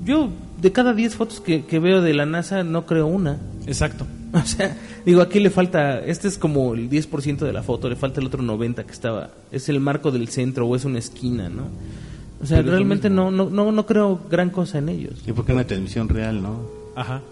[0.05, 0.31] yo
[0.61, 3.39] de cada 10 fotos que, que veo de la NASA, no creo una.
[3.67, 4.77] exacto O sea,
[5.07, 8.27] digo, aquí le falta, este es como el 10% de la foto, le falta el
[8.27, 11.69] otro 90 que estaba, es el marco del centro o es una esquina, ¿no?
[12.43, 15.23] O sea, Pero es realmente no, no, no, no creo gran cosa en ellos.
[15.27, 16.61] Y porque una transmisión real, ¿no?
[16.97, 17.23] ajá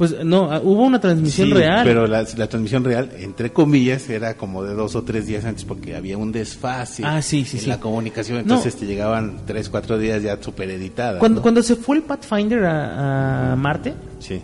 [0.00, 1.84] Pues no, ah, hubo una transmisión Sí, real.
[1.84, 5.66] Pero la, la transmisión real, entre comillas, era como de dos o tres días antes
[5.66, 7.68] porque había un desfase Ah, sí, sí, en sí.
[7.68, 8.36] la comunicación.
[8.38, 8.40] No.
[8.40, 11.18] Entonces te llegaban tres, cuatro días ya super editadas.
[11.18, 14.40] Cuando, cuando se fue el Pathfinder a, a Marte, Sí.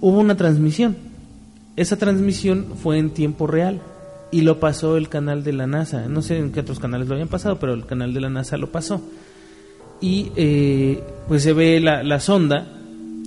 [0.00, 0.96] hubo una transmisión.
[1.76, 3.80] Esa transmisión fue en tiempo real
[4.32, 6.08] y lo pasó el canal de la NASA.
[6.08, 8.56] No sé en qué otros canales lo habían pasado, pero el canal de la NASA
[8.56, 9.00] lo pasó.
[10.00, 12.66] Y eh, pues se ve la, la sonda.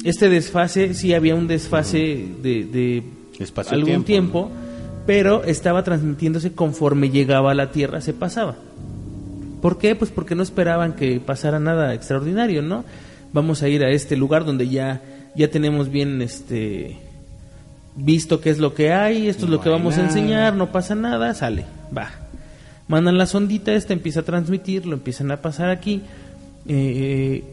[0.04, 3.04] Este desfase, sí había un desfase de, de
[3.70, 4.52] algún tiempo,
[5.06, 8.56] pero estaba transmitiéndose conforme llegaba a la Tierra, se pasaba.
[9.62, 9.96] ¿Por qué?
[9.96, 12.84] Pues porque no esperaban que pasara nada extraordinario, ¿no?
[13.32, 15.02] Vamos a ir a este lugar donde ya,
[15.36, 16.98] ya tenemos bien este
[17.96, 20.96] visto qué es lo que hay, esto es lo que vamos a enseñar, no pasa
[20.96, 22.10] nada, sale, va.
[22.90, 26.02] Mandan la sondita, esta empieza a transmitir, lo empiezan a pasar aquí,
[26.68, 27.44] eh,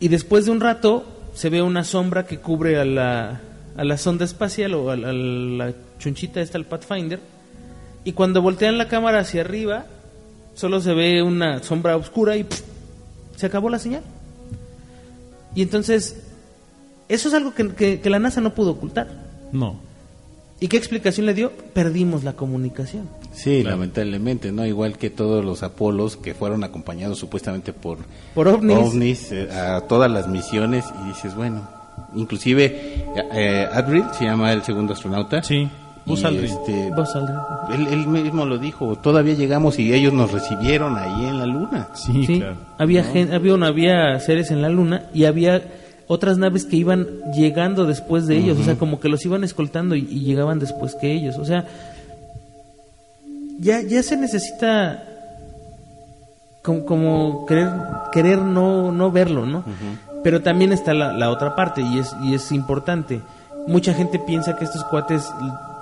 [0.00, 3.40] y después de un rato se ve una sombra que cubre a la,
[3.76, 7.20] a la sonda espacial o a, la- a la chunchita esta, el Pathfinder,
[8.02, 9.86] y cuando voltean la cámara hacia arriba,
[10.54, 12.44] solo se ve una sombra oscura y
[13.36, 14.02] se acabó la señal.
[15.54, 16.22] Y entonces,
[17.08, 19.06] eso es algo que, que- que la NASA no pudo ocultar.
[19.52, 19.78] No.
[20.58, 21.52] ¿Y qué explicación le dio?
[21.72, 23.08] Perdimos la comunicación.
[23.32, 24.66] Sí, lamentablemente, ¿no?
[24.66, 27.98] Igual que todos los Apolos que fueron acompañados supuestamente por
[28.34, 29.30] Por ovnis.
[29.32, 31.68] eh, a todas las misiones y dices, bueno,
[32.16, 35.42] inclusive eh, Adriel se llama el segundo astronauta.
[35.42, 35.68] Sí,
[36.06, 36.46] Buzz Aldrin.
[36.50, 37.36] este, Buzz Aldrin.
[37.74, 41.88] él, él mismo lo dijo, todavía llegamos y ellos nos recibieron ahí en la luna.
[41.94, 42.56] Sí, Sí, claro.
[42.78, 45.62] había, gen- había, una- había seres en la luna y había
[46.06, 49.94] otras naves que iban llegando después de ellos, o sea, como que los iban escoltando
[49.94, 51.66] y, y llegaban después que ellos, o sea,
[53.58, 55.04] ya, ya se necesita
[56.62, 57.68] como, como querer,
[58.12, 59.64] querer no, no verlo, ¿no?
[60.22, 63.20] Pero también está la, la otra parte y es, y es importante.
[63.66, 65.30] Mucha gente piensa que estos cuates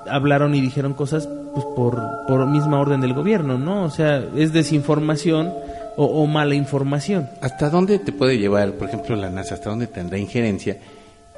[0.09, 3.85] hablaron y dijeron cosas pues, por, por misma orden del gobierno, ¿no?
[3.85, 5.53] O sea, es desinformación
[5.97, 7.29] o, o mala información.
[7.41, 9.55] ¿Hasta dónde te puede llevar, por ejemplo, la NASA?
[9.55, 10.77] ¿Hasta dónde tendrá injerencia?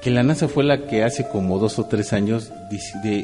[0.03, 2.53] Que la NASA fue la que hace como dos o tres años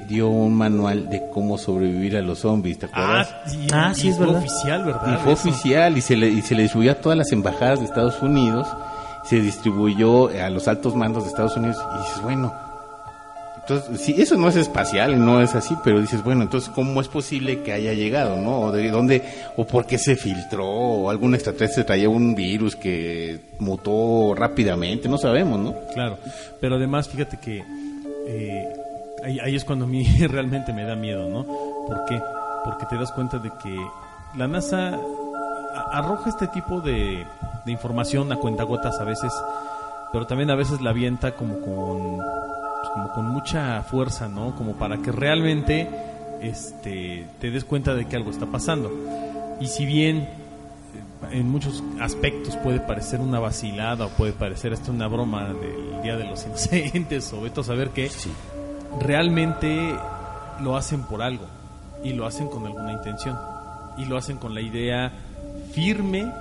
[0.08, 3.28] dio un manual de cómo sobrevivir a los zombies, ¿te acuerdas?
[3.32, 4.40] Ah, sí, Ah, y sí, es fue verdad.
[4.42, 5.14] oficial, ¿verdad?
[5.14, 5.48] y fue Eso.
[5.48, 8.66] oficial y se, le, y se le distribuyó a todas las embajadas de Estados Unidos,
[9.24, 12.52] se distribuyó a los altos mandos de Estados Unidos y dices, bueno,
[13.66, 17.08] entonces, sí, eso no es espacial, no es así, pero dices, bueno, entonces, ¿cómo es
[17.08, 18.60] posible que haya llegado, no?
[18.60, 19.22] ¿O de dónde,
[19.56, 25.16] o por qué se filtró, o algún extraterrestre traía un virus que mutó rápidamente, no
[25.16, 25.74] sabemos, ¿no?
[25.94, 26.18] Claro,
[26.60, 27.64] pero además fíjate que
[28.26, 28.68] eh,
[29.24, 31.44] ahí, ahí es cuando a mí realmente me da miedo, ¿no?
[31.44, 32.20] ¿Por qué?
[32.66, 33.74] Porque te das cuenta de que
[34.36, 34.98] la NASA
[35.90, 37.24] arroja este tipo de,
[37.64, 39.32] de información a cuentagotas a veces,
[40.12, 42.20] pero también a veces la avienta como con,
[42.94, 44.54] como con mucha fuerza, ¿no?
[44.54, 45.90] Como para que realmente
[46.40, 48.92] este, te des cuenta de que algo está pasando.
[49.60, 50.28] Y si bien
[51.32, 56.16] en muchos aspectos puede parecer una vacilada o puede parecer hasta una broma del Día
[56.16, 58.08] de los Inocentes o a saber qué,
[59.00, 59.96] realmente
[60.60, 61.46] lo hacen por algo
[62.04, 63.36] y lo hacen con alguna intención
[63.98, 65.10] y lo hacen con la idea
[65.72, 66.32] firme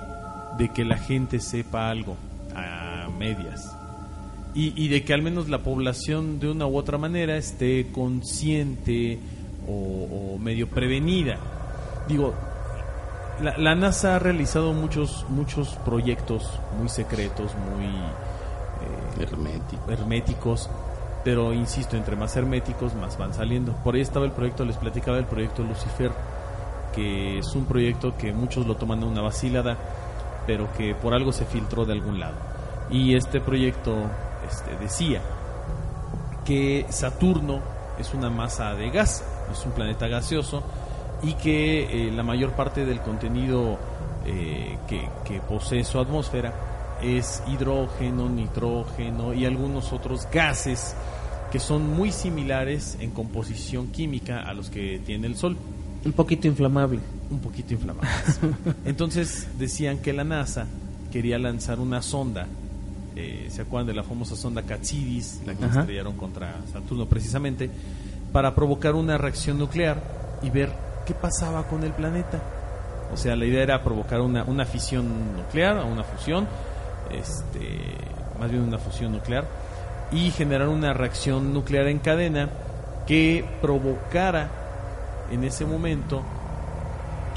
[0.56, 2.16] de que la gente sepa algo
[2.54, 3.74] a medias
[4.54, 9.18] y, y de que al menos la población de una u otra manera esté consciente
[9.66, 11.38] o, o medio prevenida.
[12.08, 12.34] Digo,
[13.42, 19.90] la, la NASA ha realizado muchos muchos proyectos muy secretos, muy eh, Hermético.
[19.90, 20.70] herméticos,
[21.24, 23.72] pero insisto, entre más herméticos más van saliendo.
[23.82, 26.12] Por ahí estaba el proyecto, les platicaba el proyecto Lucifer,
[26.94, 29.76] que es un proyecto que muchos lo toman de una vacilada,
[30.46, 32.36] pero que por algo se filtró de algún lado.
[32.90, 33.94] Y este proyecto
[34.48, 35.20] este, decía
[36.44, 37.60] que Saturno
[37.98, 40.62] es una masa de gas, es un planeta gaseoso
[41.22, 43.78] y que eh, la mayor parte del contenido
[44.26, 46.52] eh, que, que posee su atmósfera
[47.02, 50.94] es hidrógeno, nitrógeno y algunos otros gases
[51.50, 55.56] que son muy similares en composición química a los que tiene el Sol
[56.04, 57.00] Un poquito inflamable.
[57.30, 58.40] un poquito inflamadas.
[58.84, 60.66] Entonces decían que la NASA
[61.12, 62.46] quería lanzar una sonda.
[63.16, 65.80] Eh, ¿Se acuerdan de la famosa sonda Katsidis, la que Ajá.
[65.80, 67.70] estrellaron contra Saturno precisamente?
[68.32, 70.02] Para provocar una reacción nuclear
[70.42, 70.72] y ver
[71.06, 72.42] qué pasaba con el planeta.
[73.12, 76.48] O sea, la idea era provocar una, una fisión nuclear, o una fusión,
[77.12, 77.78] este,
[78.40, 79.46] más bien una fusión nuclear,
[80.10, 82.48] y generar una reacción nuclear en cadena
[83.06, 84.50] que provocara
[85.30, 86.22] en ese momento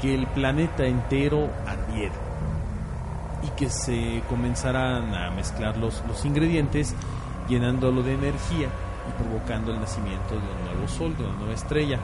[0.00, 2.27] que el planeta entero ardiera
[3.42, 6.94] y que se comenzaran a mezclar los, los ingredientes
[7.48, 8.68] llenándolo de energía
[9.08, 11.98] y provocando el nacimiento de un nuevo sol, de una nueva estrella.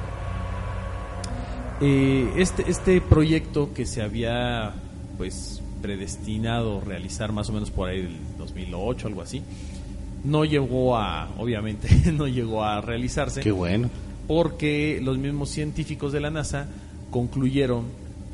[1.80, 4.74] Eh, este, este proyecto que se había
[5.18, 9.42] pues predestinado realizar más o menos por ahí del 2008, algo así,
[10.24, 13.40] no llegó a, obviamente, no llegó a realizarse.
[13.40, 13.90] Qué bueno.
[14.26, 16.66] Porque los mismos científicos de la NASA
[17.10, 17.84] concluyeron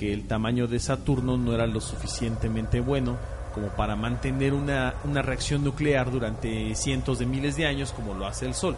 [0.00, 3.18] que el tamaño de Saturno no era lo suficientemente bueno
[3.52, 8.26] como para mantener una, una reacción nuclear durante cientos de miles de años como lo
[8.26, 8.76] hace el Sol.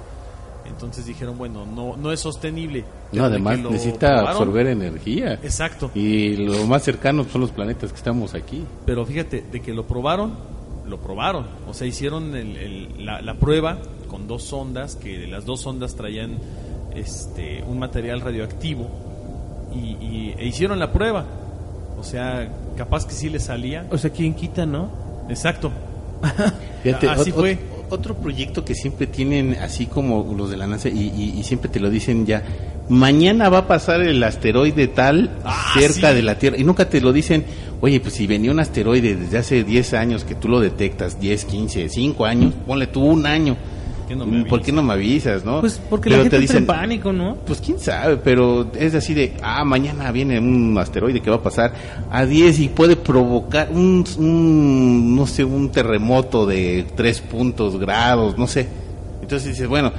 [0.66, 2.84] Entonces dijeron, bueno, no, no es sostenible.
[3.12, 5.34] No, además necesita absorber energía.
[5.34, 5.92] Exacto.
[5.94, 8.64] Y lo más cercano son los planetas que estamos aquí.
[8.84, 10.34] Pero fíjate, de que lo probaron,
[10.88, 11.46] lo probaron.
[11.68, 12.32] O sea, hicieron
[12.98, 16.38] la, la, prueba con dos sondas, que las dos sondas traían
[16.96, 19.11] este, un material radioactivo
[19.74, 21.24] y, e hicieron la prueba.
[21.98, 23.86] O sea, capaz que sí le salía.
[23.90, 24.90] O sea, ¿quién quita, no?
[25.28, 25.70] Exacto.
[27.08, 27.58] Así fue.
[27.90, 31.90] Otro proyecto que siempre tienen, así como los de la NASA, y, siempre te lo
[31.90, 32.42] dicen ya,
[32.88, 37.02] mañana va a pasar el asteroide tal ah, cerca de la Tierra, y nunca te
[37.02, 37.44] lo dicen,
[37.82, 41.44] oye, pues si venía un asteroide desde hace 10 años que tú lo detectas, 10,
[41.44, 43.58] 15, 5 años, ponle tú un año,
[44.48, 45.60] ¿Por qué no me avisas, no?
[45.60, 47.36] Pues porque la gente te dicen, entra en pánico, ¿no?
[47.46, 51.42] Pues quién sabe, pero es así de, ah, mañana viene un asteroide que va a
[51.42, 51.72] pasar
[52.10, 54.04] a 10 y puede provocar un,
[55.16, 58.68] no sé, un terremoto de 3 puntos grados, no sé.
[59.22, 59.92] Entonces dices, bueno,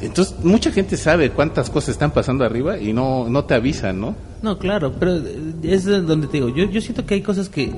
[0.00, 4.14] entonces mucha gente sabe cuántas cosas están pasando arriba y no, no te avisan, ¿no?
[4.42, 5.20] No, claro, pero
[5.62, 7.72] es donde te digo, yo, yo siento que hay cosas que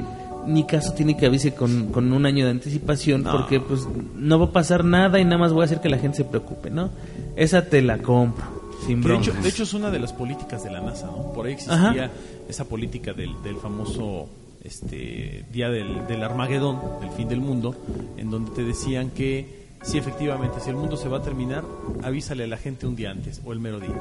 [0.47, 4.47] ni caso tiene que avise con, con un año de anticipación porque pues no va
[4.47, 6.91] a pasar nada y nada más voy a hacer que la gente se preocupe, ¿no?
[7.37, 8.45] Esa te la compro,
[8.87, 11.33] sin de hecho, de hecho, es una de las políticas de la NASA, ¿no?
[11.33, 12.11] Por ahí existía
[12.49, 14.29] esa política del, del famoso
[14.63, 17.77] este día del, del Armagedón, del fin del mundo,
[18.17, 21.63] en donde te decían que si efectivamente, si el mundo se va a terminar,
[22.03, 23.95] avísale a la gente un día antes o el mero día.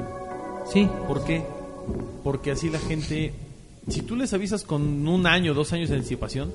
[0.72, 0.88] Sí.
[1.06, 1.44] ¿Por qué?
[2.22, 3.34] Porque así la gente
[3.88, 6.52] si tú les avisas con un año, dos años de anticipación,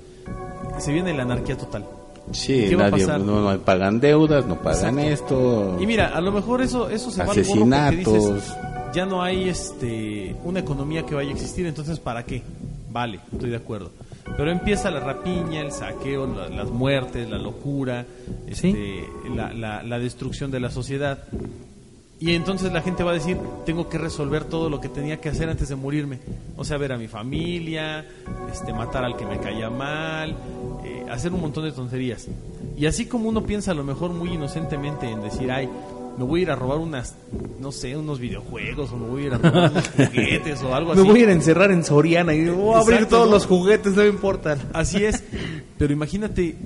[0.80, 1.86] se viene la anarquía total.
[2.32, 5.78] Sí, nadie, no, pagan deudas, no pagan esto.
[5.80, 8.40] Y mira, a lo mejor eso, eso se asesinatos.
[8.56, 12.42] va ya no hay este una economía que vaya a existir, entonces ¿para qué?
[12.92, 13.92] Vale, estoy de acuerdo.
[14.38, 18.06] Pero empieza la rapiña, el saqueo, las muertes, la locura,
[18.48, 21.24] este, la, la, la destrucción de la sociedad.
[22.22, 25.30] Y entonces la gente va a decir, tengo que resolver todo lo que tenía que
[25.30, 26.20] hacer antes de morirme.
[26.58, 28.06] O sea, ver a mi familia,
[28.52, 30.36] este, matar al que me caía mal,
[30.84, 32.28] eh, hacer un montón de tonterías.
[32.76, 35.70] Y así como uno piensa a lo mejor muy inocentemente en decir, ay,
[36.18, 37.16] me voy a ir a robar unas,
[37.62, 40.92] no sé, unos videojuegos, o me voy a ir a robar unos juguetes o algo
[40.92, 41.02] así.
[41.02, 43.94] Me voy a ir a encerrar en Soriana y voy a abrir todos los juguetes,
[43.94, 44.58] no me importa.
[44.74, 45.24] Así es.
[45.78, 46.58] Pero imagínate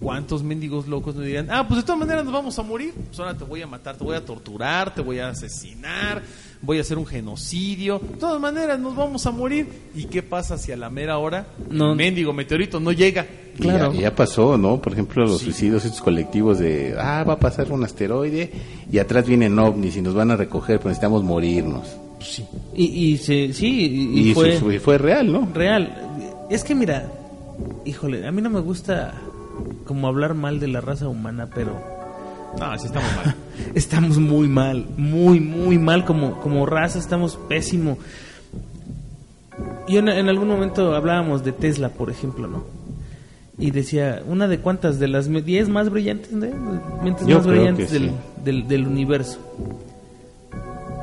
[0.00, 2.94] ¿Cuántos mendigos locos nos dirían, ah, pues de todas maneras nos vamos a morir?
[2.94, 6.22] Pues ahora te voy a matar, te voy a torturar, te voy a asesinar,
[6.62, 7.98] voy a hacer un genocidio.
[7.98, 9.66] De todas maneras nos vamos a morir.
[9.96, 11.90] ¿Y qué pasa si a la mera hora no.
[11.90, 13.26] el mendigo meteorito no llega?
[13.58, 13.92] Claro.
[13.92, 14.80] Ya, ya, pasó, ¿no?
[14.80, 18.52] Por ejemplo, los suicidios estos colectivos de, ah, va a pasar un asteroide
[18.92, 21.88] y atrás vienen ovnis y nos van a recoger, pero necesitamos morirnos.
[22.18, 22.46] Pues sí.
[22.72, 25.48] Y, y se, sí, y, fue, fue real, ¿no?
[25.52, 26.46] Real.
[26.50, 27.10] Es que mira,
[27.84, 29.12] híjole, a mí no me gusta
[29.84, 31.72] como hablar mal de la raza humana, pero...
[32.58, 33.34] No, sí estamos mal.
[33.74, 37.98] estamos muy mal, muy, muy mal como, como raza, estamos pésimo.
[39.86, 42.64] Y en, algún momento hablábamos de Tesla, por ejemplo, ¿no?
[43.58, 48.12] Y decía, una de cuántas, de las 10 más brillantes, mentes más brillantes del,
[48.44, 49.38] del, del universo.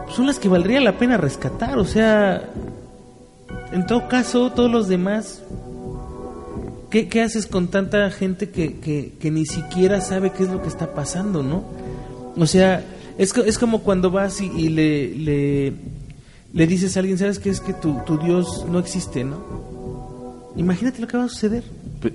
[0.09, 2.49] Son las que valdría la pena rescatar, o sea,
[3.71, 5.43] en todo caso, todos los demás
[7.03, 8.77] ¿Qué, haces con tanta gente que,
[9.19, 11.65] que, ni siquiera sabe qué es lo que está pasando, no?
[12.37, 12.85] O sea,
[13.17, 15.73] es, es como cuando vas y, le, le,
[16.53, 17.49] le, dices a alguien, ¿sabes qué?
[17.49, 20.53] Es que tu, tu Dios no existe, ¿no?
[20.55, 21.65] Imagínate lo que va a suceder.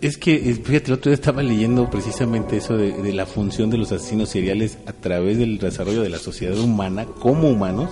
[0.01, 3.77] Es que, fíjate, el otro día estaba leyendo precisamente eso de, de, la función de
[3.77, 7.91] los asesinos seriales a través del desarrollo de la sociedad humana como humanos,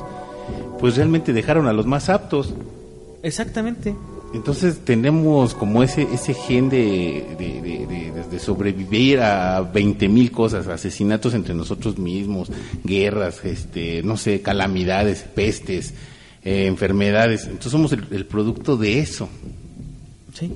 [0.81, 2.55] pues realmente dejaron a los más aptos.
[3.22, 3.94] Exactamente.
[4.34, 11.54] Entonces tenemos como ese ese gen de, de, sobrevivir a 20 mil cosas, asesinatos entre
[11.54, 12.50] nosotros mismos,
[12.85, 15.92] guerras, este, no sé, calamidades, pestes,
[16.44, 17.44] eh, enfermedades.
[17.44, 19.29] Entonces somos el, producto de eso.
[20.35, 20.52] Sí.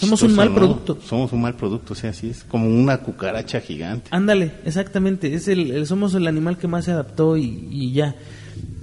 [0.00, 0.98] somos un mal producto.
[1.06, 4.08] Somos un mal producto, o sea, así es, como una cucaracha gigante.
[4.10, 5.32] Ándale, exactamente.
[5.32, 8.16] Es el, somos el animal que más se adaptó y, ya.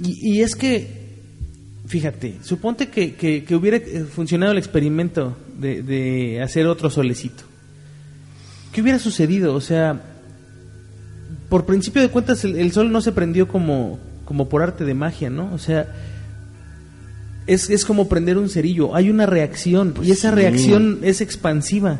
[0.01, 0.99] Y, y es que
[1.89, 7.43] Fíjate, suponte que, que, hubiera eh, funcionado el experimento de, de, hacer otro solecito.
[8.71, 9.55] ¿Qué hubiera sucedido?
[9.55, 9.99] O sea,
[11.49, 14.93] por principio de cuentas el, el sol no se prendió como, como por arte de
[14.93, 15.51] magia, ¿no?
[15.51, 15.87] O sea,
[17.47, 20.35] es, es como prender un cerillo, hay una reacción y esa sí.
[20.35, 21.99] reacción es expansiva.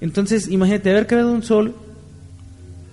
[0.00, 1.76] Entonces, imagínate, haber creado un sol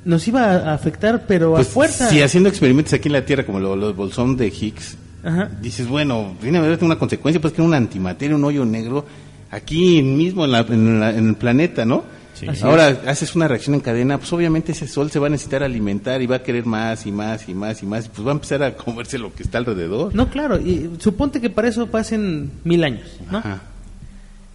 [0.06, 2.10] nos iba a afectar, pero Pues, a fuerza.
[2.12, 5.50] Si haciendo experimentos aquí en la Tierra, como lo- los bolsón de Higgs, Ajá.
[5.62, 9.06] dices, bueno, tiene que haber una consecuencia, pues que una antimateria, un hoyo negro,
[9.52, 12.04] aquí mismo en, la- en la- en el planeta, ¿no?
[12.36, 12.48] Sí.
[12.64, 16.22] Ahora haces una reacción en cadena, pues obviamente ese sol se va a necesitar alimentar
[16.22, 18.34] y va a querer más y más y más y más, y pues va a
[18.34, 20.14] empezar a comerse lo que está alrededor.
[20.14, 23.38] No, claro, y suponte que para eso pasen mil años, ¿no?
[23.38, 23.62] Ajá.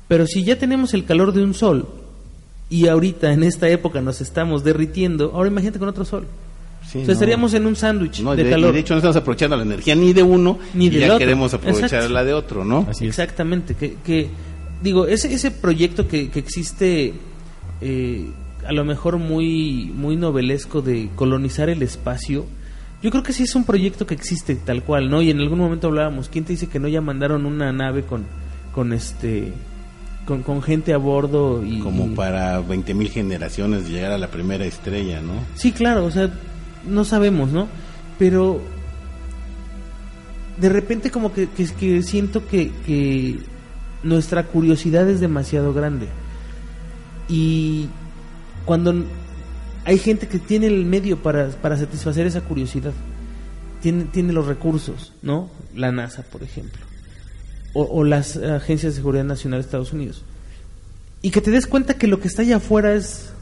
[0.09, 1.89] Pero si ya tenemos el calor de un sol
[2.69, 6.27] y ahorita en esta época nos estamos derritiendo, ahora imagínate con otro sol.
[6.91, 7.13] Sí, o sea, no.
[7.13, 8.71] estaríamos en un sándwich No, de, de, calor.
[8.71, 11.07] y de hecho no estamos aprovechando la energía ni de uno, Ni y del ya
[11.09, 11.19] otro.
[11.19, 12.09] queremos aprovechar Exacto.
[12.09, 12.87] la de otro, ¿no?
[12.91, 13.07] Así.
[13.07, 14.29] Exactamente, que, que
[14.83, 17.15] digo, ese, ese proyecto que, que existe
[17.81, 18.31] eh,
[18.67, 22.45] a lo mejor muy, muy novelesco de colonizar el espacio,
[23.03, 25.23] yo creo que sí es un proyecto que existe tal cual, ¿no?
[25.23, 28.25] Y en algún momento hablábamos, ¿quién te dice que no ya mandaron una nave con,
[28.75, 29.53] con este...
[30.27, 34.19] Con, con gente a bordo y Como y- para 20 mil generaciones de llegar a
[34.19, 35.33] la primera estrella, ¿no?
[35.55, 36.31] Sí, claro, o sea,
[36.87, 37.69] no sabemos, ¿no?
[38.19, 38.61] Pero
[40.59, 43.39] de repente como que, que, que siento que, que
[44.03, 46.09] nuestra curiosidad es demasiado grande.
[47.29, 47.89] Y
[48.65, 48.95] cuando
[49.85, 52.93] hay gente que tiene el medio para, para satisfacer esa curiosidad,
[53.81, 55.51] tiene, tiene los recursos, ¿no?
[55.75, 56.85] La NASA, por ejemplo,
[57.73, 60.25] o, o las agencias de seguridad nacional de Estados Unidos.
[61.23, 63.33] Y que te des cuenta que lo que está allá afuera es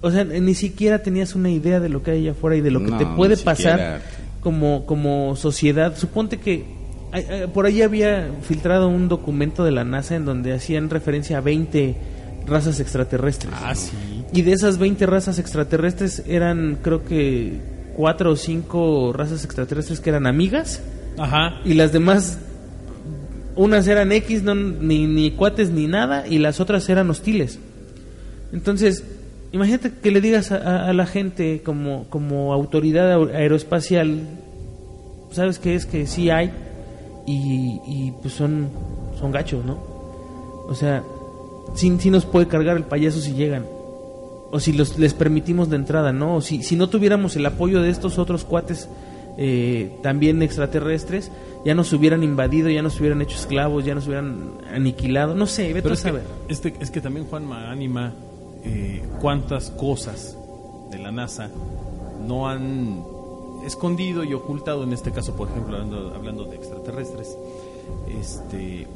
[0.00, 2.70] o sea, ni siquiera tenías una idea de lo que hay allá afuera y de
[2.70, 4.00] lo que No, te puede pasar
[4.40, 5.96] como, como sociedad.
[5.96, 6.64] Suponte que
[7.52, 11.96] por ahí había filtrado un documento de la NASA en donde hacían referencia a 20
[12.46, 13.52] razas extraterrestres.
[13.56, 13.92] Ah, sí.
[14.32, 17.60] Y de esas 20 razas extraterrestres eran, creo que,
[17.96, 20.80] cuatro o cinco razas extraterrestres que eran amigas
[21.18, 21.60] Ajá.
[21.64, 22.38] y las demás,
[23.56, 27.58] unas eran X, no, ni, ni cuates ni nada, y las otras eran hostiles.
[28.52, 29.04] Entonces,
[29.52, 34.20] imagínate que le digas a, a- a la gente como, como autoridad aer- aeroespacial,
[35.30, 35.86] ¿sabes qué es?
[35.86, 36.50] Que sí hay,
[37.26, 38.68] y, y pues son,
[39.18, 39.78] son gachos, ¿no?
[40.68, 41.02] O sea,
[41.74, 43.64] sí, sí nos puede cargar el payaso si llegan.
[44.50, 46.36] O si los, les permitimos de entrada, ¿no?
[46.36, 48.88] O si, si no tuviéramos el apoyo de estos otros cuates
[49.36, 51.30] eh, también extraterrestres,
[51.66, 55.34] ya nos hubieran invadido, ya nos hubieran hecho esclavos, ya nos hubieran aniquilado.
[55.34, 56.22] No sé, vete Pero a es que, saber.
[56.48, 58.14] este, es que también Juanma anima
[58.64, 60.36] eh, cuántas cosas
[60.90, 61.50] de la NASA
[62.26, 63.04] no han
[63.64, 67.36] escondido y ocultado, en este caso, por ejemplo, hablando, de extraterrestres,
[68.08, 68.86] este,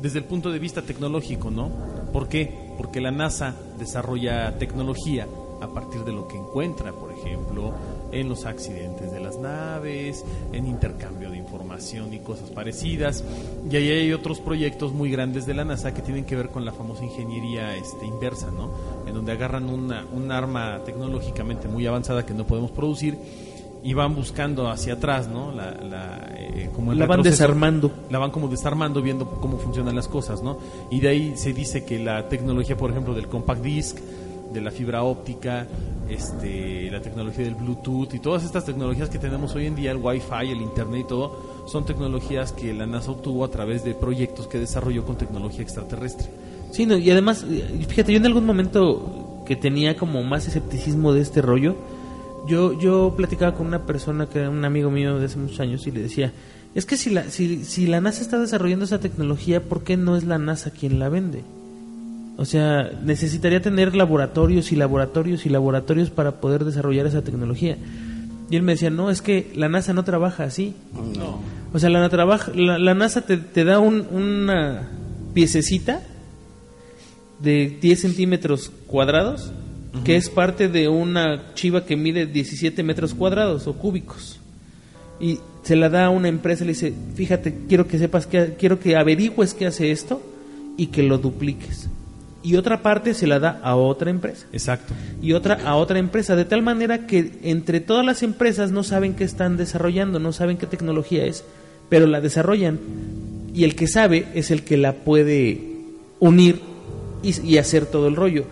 [0.00, 1.70] desde el punto de vista tecnológico, ¿no?
[2.12, 2.72] ¿Por qué?
[2.76, 5.26] Porque la NASA desarrolla tecnología
[5.60, 7.72] a partir de lo que encuentra, por ejemplo,
[8.20, 13.24] en los accidentes de las naves, en intercambio de información y cosas parecidas.
[13.70, 16.64] Y ahí hay otros proyectos muy grandes de la NASA que tienen que ver con
[16.64, 18.70] la famosa ingeniería este, inversa, ¿no?
[19.06, 23.18] En donde agarran una, un arma tecnológicamente muy avanzada que no podemos producir
[23.86, 25.52] y van buscando hacia atrás, ¿no?
[25.52, 27.92] La, la, eh, como La van desarmando.
[28.10, 30.58] La van como desarmando, viendo cómo funcionan las cosas, ¿no?
[30.90, 33.98] Y de ahí se dice que la tecnología, por ejemplo, del compact disc,
[34.56, 35.66] de la fibra óptica,
[36.08, 39.98] este, la tecnología del Bluetooth y todas estas tecnologías que tenemos hoy en día, el
[39.98, 44.46] Wi-Fi, el Internet y todo, son tecnologías que la NASA obtuvo a través de proyectos
[44.46, 46.28] que desarrolló con tecnología extraterrestre.
[46.72, 47.44] Sí, no, y además,
[47.88, 51.76] fíjate, yo en algún momento que tenía como más escepticismo de este rollo,
[52.46, 55.86] yo, yo platicaba con una persona que era un amigo mío de hace muchos años
[55.86, 56.32] y le decía,
[56.74, 60.16] es que si la, si, si la NASA está desarrollando esa tecnología, ¿por qué no
[60.16, 61.42] es la NASA quien la vende?
[62.38, 67.78] O sea, necesitaría tener laboratorios y laboratorios y laboratorios para poder desarrollar esa tecnología.
[68.50, 70.74] Y él me decía, no, es que la NASA no trabaja así.
[71.16, 71.40] No.
[71.72, 74.88] O sea, la, trabaja, la, la NASA te, te da un- una
[75.34, 76.02] piececita
[77.40, 79.50] de 10 centímetros cuadrados,
[80.04, 84.38] que es parte de una chiva que mide 17 metros cuadrados o cúbicos.
[85.20, 88.54] Y se la da a una empresa y le dice, fíjate, quiero que sepas que,
[88.58, 90.22] quiero que averigües qué hace esto
[90.76, 91.88] y que lo dupliques.
[92.46, 94.94] Y otra parte se la da a otra empresa Exacto.
[95.20, 99.14] y otra a otra empresa, de tal manera que entre todas las empresas no saben
[99.14, 101.42] qué están desarrollando, no saben qué tecnología es,
[101.88, 102.78] pero la desarrollan
[103.52, 105.60] y el que sabe es el que la puede
[106.20, 106.60] unir
[107.22, 108.44] y, y hacer todo el rollo.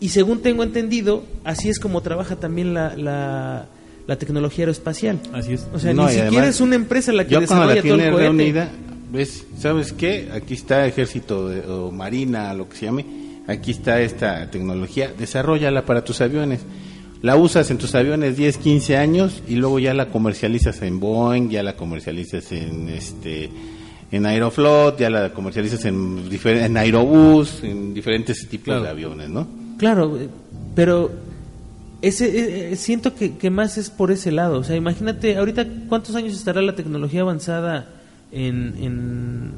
[0.00, 3.66] Y según tengo entendido, así es como trabaja también la, la,
[4.06, 5.20] la tecnología aeroespacial.
[5.34, 5.66] Así es.
[5.74, 7.94] O sea, No, ni siquiera además, es una empresa la que Yo cuando la desarrolla
[7.96, 8.26] todo el cohete.
[8.28, 8.70] reunida,
[9.12, 10.30] ves, ¿sabes qué?
[10.32, 13.04] Aquí está ejército de- o marina, lo que se llame.
[13.46, 16.60] Aquí está esta tecnología, desarrollala para tus aviones.
[17.22, 21.50] la usas en tus aviones 10, 15 años y luego ya la comercializas en Boeing,
[21.50, 23.48] ya la comercializas en este
[24.10, 28.82] en Aeroflot, ya la comercializas en, en Aerobús, en diferentes tipos Claro.
[28.82, 29.46] de aviones, ¿no?
[29.78, 30.28] Claro, eh,
[30.74, 31.12] pero
[32.02, 34.58] ese eh, eh, siento que, que más es por ese lado.
[34.58, 37.88] O sea, imagínate, ahorita cuántos años estará la tecnología avanzada
[38.32, 39.52] en, en,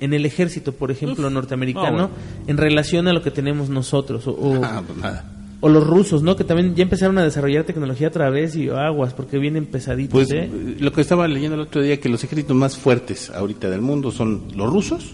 [0.00, 2.10] en el ejército, por ejemplo, norteamericano, no, bueno.
[2.46, 4.26] en relación a lo que tenemos nosotros.
[4.26, 5.24] O, o- Ah, pues nada.
[5.60, 6.34] o los rusos, ¿no?
[6.36, 10.30] Que también ya empezaron a desarrollar tecnología otra vez y aguas, porque vienen pesaditos, Pues
[10.32, 10.50] ¿eh?
[10.80, 14.10] lo que estaba leyendo el otro día, que los ejércitos más fuertes ahorita del mundo
[14.10, 15.12] son los rusos,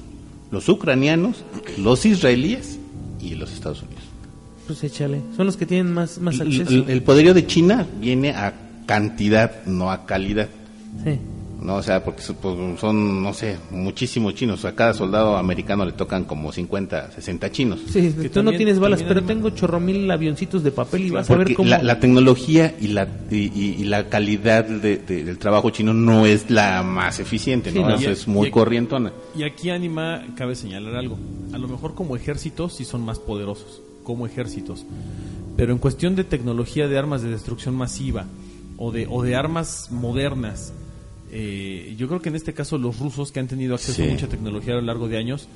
[0.50, 1.44] los ucranianos,
[1.76, 2.78] los israelíes
[3.20, 4.04] y los Estados Unidos.
[4.66, 5.20] Pues échale.
[5.36, 6.70] Son los que tienen más, más acceso.
[6.70, 8.54] el- el poderío de China viene a
[8.86, 10.48] cantidad, no a calidad.
[11.04, 11.18] Sí.
[11.60, 14.64] No, o sea, porque son, pues, son, no sé, muchísimos chinos.
[14.64, 17.80] A cada soldado americano le tocan como 50, 60 chinos.
[17.90, 21.28] Sí, Que tú no tienes balas, pero tengo chorro mil avioncitos de papel y vas
[21.28, 21.68] a ver cómo...
[21.68, 25.92] la, la tecnología y la, y, y- y la calidad de- de- del trabajo chino
[25.92, 27.88] no es la más eficiente, Sí, ¿no?
[27.88, 27.94] no.
[27.96, 29.12] Eso Y- es muy y- corrientona.
[29.36, 31.18] Y aquí Anima cabe señalar algo.
[31.52, 34.84] A lo mejor como ejércitos sí son más poderosos, como ejércitos.
[35.56, 38.26] Pero en cuestión de tecnología de armas de destrucción masiva
[38.76, 40.72] o de, o de armas modernas,
[41.30, 44.08] eh, yo creo que en este caso los rusos que han tenido acceso Sí.
[44.08, 45.48] a mucha tecnología a lo largo de años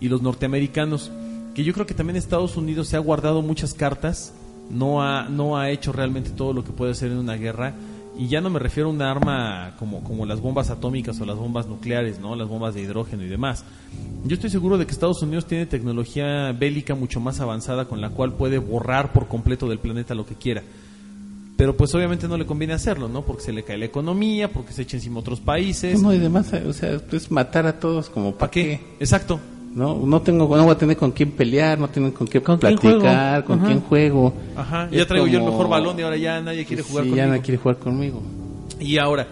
[0.00, 1.10] y los norteamericanos,
[1.54, 4.32] que yo creo que también Estados Unidos se ha guardado muchas cartas,
[4.70, 7.74] no ha, no ha hecho realmente todo lo que puede hacer en una guerra.
[8.18, 11.36] Y ya no me refiero a una arma como, como las bombas atómicas o las
[11.36, 12.34] bombas nucleares, ¿no?
[12.36, 13.64] Las bombas de hidrógeno y demás.
[14.24, 18.10] Yo estoy seguro de que Estados Unidos tiene tecnología bélica mucho más avanzada con la
[18.10, 20.62] cual puede borrar por completo del planeta lo que quiera.
[21.60, 23.20] Pero pues obviamente no le conviene hacerlo, ¿no?
[23.20, 26.00] Porque se le cae la economía, porque se echa encima otros países.
[26.00, 28.80] No, y demás, o sea, es matar a todos como para ¿Para qué?
[28.98, 29.38] Exacto.
[29.74, 32.56] No, no tengo, no voy a tener con quién pelear, no tengo con quién ¿Con
[32.56, 33.66] quién platicar, con Ajá.
[33.66, 34.32] quién juego.
[34.56, 34.88] Ajá.
[34.90, 37.28] Es Ya traigo yo el mejor balón y ahora ya nadie quiere jugar sí, conmigo.
[37.28, 38.22] ya no quiere jugar conmigo.
[38.80, 39.28] Y ahora,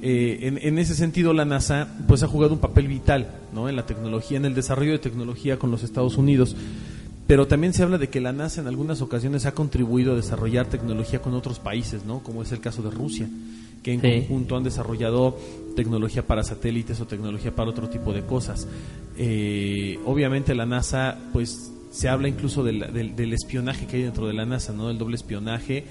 [0.00, 3.68] eh, en, en ese sentido, la NASA pues ha jugado un papel vital ¿no?
[3.68, 6.54] en la tecnología, en el desarrollo de tecnología con los Estados Unidos.
[7.26, 10.66] Pero también se habla de que la NASA en algunas ocasiones ha contribuido a desarrollar
[10.66, 12.22] tecnología con otros países, ¿no?
[12.22, 13.28] como es el caso de Rusia,
[13.82, 14.10] que en Sí.
[14.20, 15.38] conjunto han desarrollado
[15.74, 18.68] tecnología para satélites o tecnología para otro tipo de cosas.
[19.16, 24.26] Eh, obviamente la NASA, pues se habla incluso del, del- del espionaje que hay dentro
[24.26, 24.90] de la NASA, ¿no?
[24.90, 25.84] El doble espionaje,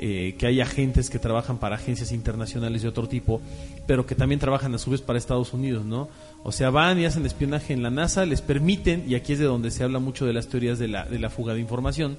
[0.00, 3.40] eh, que hay agentes que trabajan para agencias internacionales de otro tipo,
[3.86, 6.08] pero que también trabajan a su vez para Estados Unidos, ¿no?
[6.44, 9.46] O sea, van y hacen espionaje en la NASA, les permiten, y aquí es de
[9.46, 12.16] donde se habla mucho de las teorías de la, de la fuga de información,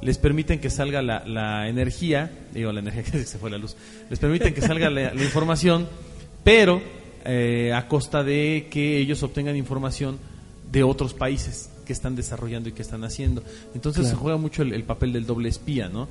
[0.00, 3.76] les permiten que salga la, la energía, digo la energía que se fue la luz,
[4.08, 5.86] les permiten que salga la, la información,
[6.44, 6.80] pero
[7.24, 10.18] eh, a costa de que ellos obtengan información
[10.72, 13.42] de otros países que están desarrollando y que están haciendo.
[13.74, 16.08] Entonces se juega mucho el, el papel del doble espía, ¿no?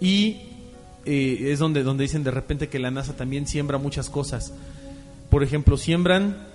[0.00, 0.42] Y
[1.04, 4.52] eh, es donde, donde dicen de repente que la NASA también siembra muchas cosas.
[5.30, 6.48] Por ejemplo, siembran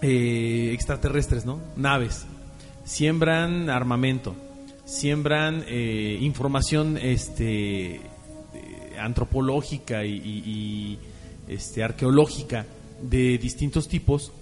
[0.00, 1.60] eh, extraterrestres, ¿no?
[1.76, 2.26] Naves.
[2.84, 4.36] Siembran armamento.
[4.84, 8.00] Siembran eh, información este, eh,
[8.98, 10.98] antropológica y,
[11.48, 12.66] este, arqueológica
[13.02, 14.32] de distintos tipos.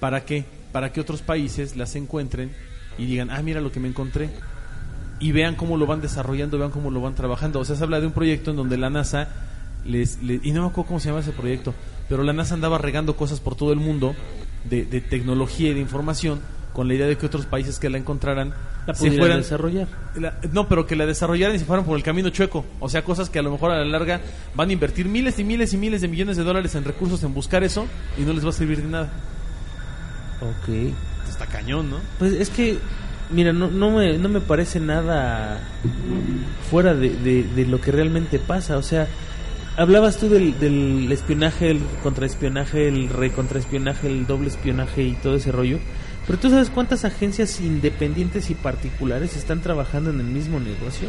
[0.00, 0.44] ¿Para qué?
[0.72, 2.52] Para que otros países las encuentren
[2.98, 4.30] y digan, ah, mira lo que me encontré.
[5.20, 7.58] Y vean cómo lo van desarrollando, vean cómo lo van trabajando.
[7.60, 9.28] O sea, se habla de un proyecto en donde la NASA
[9.84, 11.74] les, le- y no me acuerdo cómo se llama ese proyecto,
[12.08, 14.14] pero la NASA andaba regando cosas por todo el mundo
[14.68, 16.40] de, de tecnología y de información
[16.72, 18.54] con la idea de que otros países que la encontraran
[18.86, 19.88] La se fueran desarrollar.
[20.14, 22.64] la- no, pero que la desarrollaran y se fueran por el camino chueco.
[22.78, 24.20] O sea, cosas que a lo mejor a la larga
[24.54, 27.34] van a invertir miles y miles y miles de millones de dólares en recursos en
[27.34, 29.08] buscar eso y no les va a servir de nada.
[30.40, 30.92] Ok.
[31.28, 31.96] Está cañón, ¿no?
[32.18, 32.78] Pues es que,
[33.30, 35.60] mira, no, no, me, no me parece nada
[36.70, 38.76] fuera de, de- de lo que realmente pasa.
[38.76, 39.06] O sea,
[39.76, 45.52] hablabas tú del, del espionaje, el contraespionaje, el recontraespionaje, el doble espionaje y todo ese
[45.52, 45.78] rollo.
[46.26, 51.08] Pero tú sabes cuántas agencias independientes y particulares están trabajando en el mismo negocio.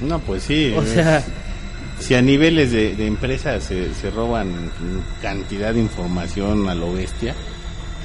[0.00, 0.74] No, pues sí.
[0.76, 1.22] O sea,
[2.00, 4.48] si a niveles de, de empresas se, se roban
[5.22, 7.34] cantidad de información a lo bestia,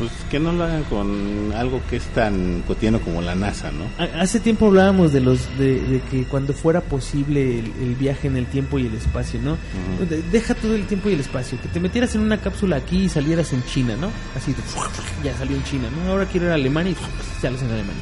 [0.01, 3.83] pues que no lo hagan con algo que es tan cotidiano como la NASA, ¿no?
[4.03, 8.27] Ha- Hace tiempo hablábamos de los de, de que cuando fuera posible el, el viaje
[8.27, 9.57] en el tiempo y el espacio, ¿no?
[10.09, 13.03] De- Deja todo el tiempo y el espacio, que te metieras en una cápsula aquí
[13.03, 14.09] y salieras en China, ¿no?
[14.35, 14.59] Así de,
[15.23, 16.11] ya salió en China, ¿no?
[16.11, 16.95] Ahora quiero ir a Alemania y
[17.41, 18.01] sales en Alemania.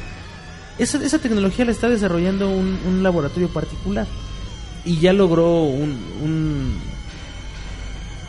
[0.78, 4.06] Esa, esa tecnología la está desarrollando un, un laboratorio particular
[4.86, 5.90] y ya logró un,
[6.22, 6.74] un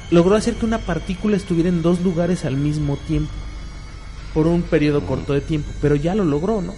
[0.10, 3.32] logró hacer que una partícula estuviera en dos lugares al mismo tiempo
[4.34, 6.74] por un periodo corto de tiempo, pero ya lo logró, ¿no?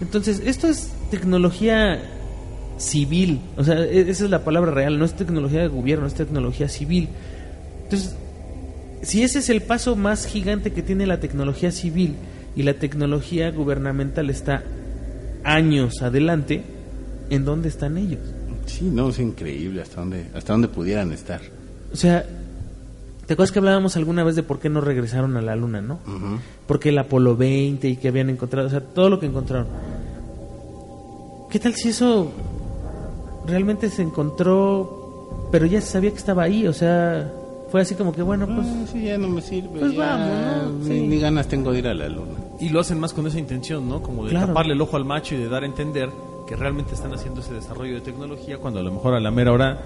[0.00, 2.00] Entonces, esto es tecnología
[2.78, 3.40] civil.
[3.56, 6.68] O sea, e- esa es la palabra real, no es tecnología de gobierno, es tecnología
[6.68, 7.08] civil.
[7.84, 8.16] Entonces,
[9.02, 12.14] si ese es el paso más gigante que tiene la tecnología civil
[12.56, 14.62] y la tecnología gubernamental está
[15.44, 16.62] años adelante,
[17.30, 18.20] ¿en dónde están ellos?
[18.66, 21.40] Sí, no, es increíble hasta dónde, hasta dónde pudieran estar.
[21.92, 22.24] O sea,
[23.32, 26.00] ¿te acuerdas que hablábamos alguna vez de por qué no regresaron a la luna, no?
[26.66, 29.68] Porque el Apolo 20 y que habían encontrado, o sea, todo lo que encontraron.
[31.50, 32.30] ¿Qué tal si eso
[33.46, 36.66] realmente se encontró, pero ya se sabía que estaba ahí?
[36.66, 37.32] O sea,
[37.70, 38.66] fue así como que, bueno, pues...
[38.66, 39.80] Ah, sí, ya no me sirve.
[39.80, 40.28] pues ya vamos,
[40.72, 40.78] ¿no?
[40.80, 41.06] Ni, Sí.
[41.06, 42.32] ni ganas tengo de ir a la luna.
[42.60, 44.02] Y lo hacen más con esa intención, ¿no?
[44.02, 44.48] Como de Claro.
[44.48, 46.10] taparle el ojo al macho y de dar a entender
[46.46, 49.52] que realmente están haciendo ese desarrollo de tecnología cuando a lo mejor a la mera
[49.52, 49.80] hora,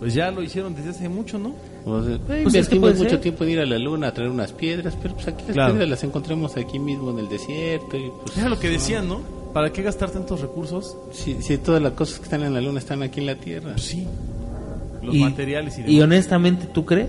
[0.00, 1.52] pues ya lo hicieron desde hace mucho, ¿no?
[1.84, 3.20] Pues es que invertimos puede mucho ser.
[3.20, 5.72] tiempo en ir a la luna a traer unas piedras, pero pues aquí las Claro.
[5.74, 7.96] piedras las encontramos aquí mismo en el desierto.
[7.96, 9.20] Y pues, Era lo que decían, ¿no?
[9.52, 10.96] ¿Para qué gastar tantos recursos?
[11.12, 13.72] Si, si todas las cosas que están en la luna están aquí en la Tierra.
[13.72, 14.06] Pues sí.
[15.02, 16.04] Los y, materiales y y demás.
[16.04, 17.08] honestamente, ¿tú crees?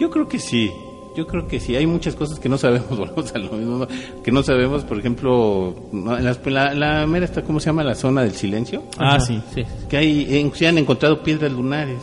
[0.00, 0.70] Yo creo que sí.
[1.16, 1.76] Yo creo que sí.
[1.76, 3.86] Hay muchas cosas que no sabemos, volvemos a lo mismo,
[4.24, 7.84] que no sabemos, por ejemplo, las- la, la mera está, ¿cómo se llama?
[7.84, 8.82] La zona del silencio.
[8.98, 9.40] Ah, sí.
[9.54, 9.62] sí.
[9.88, 11.98] Que hay, en- se han encontrado piedras lunares,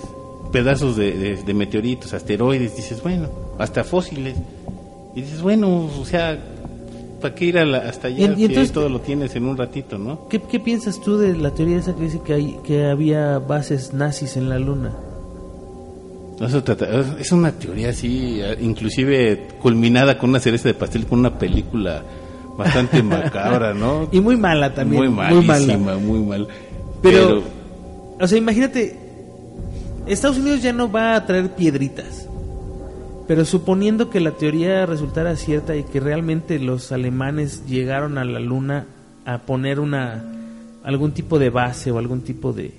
[0.51, 2.76] pedazos de, de- de meteoritos, asteroides.
[2.76, 4.36] Dices, bueno, hasta fósiles.
[5.16, 6.38] Y dices, bueno, o sea,
[7.20, 9.45] ¿para qué ir a la- hasta allá Y- y si entonces- todo lo tienes en
[9.45, 10.28] un ratito, no?
[10.30, 13.91] ¿Qué, qué piensas tú de la teoría esa que dice que, hay, que había bases
[13.93, 14.93] nazis en la luna?
[16.40, 16.88] Eso trata-
[17.20, 22.04] es una teoría así, inclusive culminada con una cereza de pastel, con una película
[22.58, 24.08] bastante macabra, ¿no?
[24.12, 25.02] Y muy mala también.
[25.02, 25.42] muy muy mala.
[25.42, 26.48] malísima, muy mal.
[27.02, 27.44] Pero,
[28.20, 28.96] o sea, imagínate,
[30.08, 32.26] Estados Unidos ya no va a traer piedritas.
[33.28, 38.40] Pero suponiendo que la teoría resultara cierta y que realmente los alemanes llegaron a la
[38.40, 38.86] luna
[39.26, 40.24] a poner una
[40.84, 42.74] algún tipo de base o algún tipo de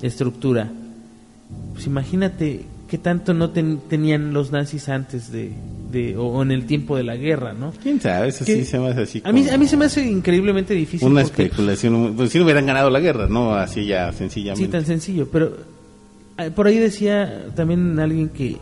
[0.00, 0.70] estructura,
[1.74, 5.50] pues imagínate qué tanto no ten- tenían los nazis antes de,
[5.90, 7.72] de o, o en el tiempo de la guerra, ¿no?
[7.82, 9.22] quién sabe, eso sí se me hace así.
[9.24, 11.06] A mí, a mí se me hace increíblemente difícil.
[11.08, 13.54] Una porque- especulación, pues si no hubieran ganado la guerra, ¿no?
[13.54, 14.68] Así ya, Sí, sencillamente.
[14.68, 15.56] tan sencillo, pero
[16.36, 18.56] ah, por ahí decía también alguien que,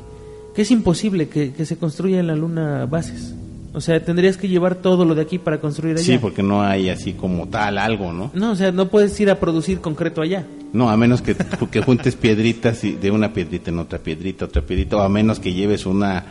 [0.55, 3.35] que es imposible que, que se construya en la luna bases.
[3.75, 6.05] O sea, tendrías que llevar todo lo de aquí para construir allá.
[6.05, 8.31] Sí, porque no hay así como tal algo, ¿no?
[8.35, 10.45] No, o sea, no puedes ir a producir concreto allá.
[10.75, 11.35] No, a menos que,
[11.71, 15.41] que juntes piedritas y de una piedrita en otra piedrita, otra piedrita, o a menos
[15.41, 16.23] que lleves una,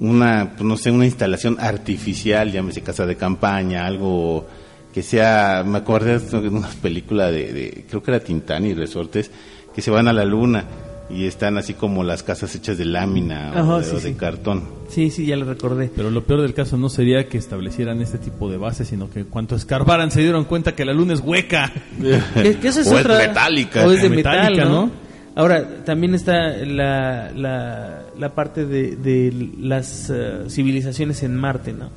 [0.00, 4.46] una, pues no sé, una instalación artificial, llámese casa de campaña, algo
[4.92, 9.30] que sea, me acordé de una película de, de creo que era Tintán y Resortes,
[9.74, 10.64] que se van a la luna
[11.10, 14.14] y están así como las casas hechas de lámina o de, sí, o de sí.
[14.14, 14.62] cartón.
[14.88, 15.90] Sí, sí, ya lo recordé.
[15.94, 19.24] Pero lo peor del caso no sería que establecieran este tipo de bases, sino que
[19.24, 21.72] cuanto escarbaran se dieron cuenta que la luna es hueca.
[22.34, 23.86] Que- que esa es o otra- es metálica.
[23.86, 24.86] O es de Metálica, metal, ¿no?
[24.86, 24.90] ¿no?
[25.36, 31.90] Ahora, también está la, la, la parte de, de las eh, civilizaciones en Marte, ¿no?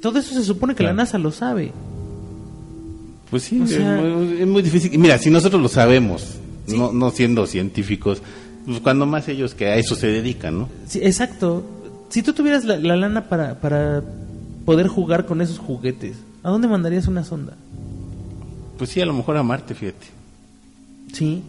[0.00, 0.96] Todo eso se supone que Claro.
[0.96, 1.72] la NASA lo sabe.
[3.30, 4.94] Pues sí, O sea- es, muy, es muy difícil.
[4.94, 6.76] Y Mira, si nosotros lo sabemos, Sí.
[6.78, 8.22] no, no siendo científicos,
[8.66, 10.68] pues cuando más ellos que a eso se dedican, ¿no?
[10.86, 11.64] Sí, exacto.
[12.08, 14.02] Si tú tuvieras la, la lana para, para
[14.64, 17.54] poder jugar con esos juguetes, ¿a dónde mandarías una sonda?
[18.78, 20.06] Pues sí, a lo mejor a Marte, fíjate.
[21.12, 21.42] Sí.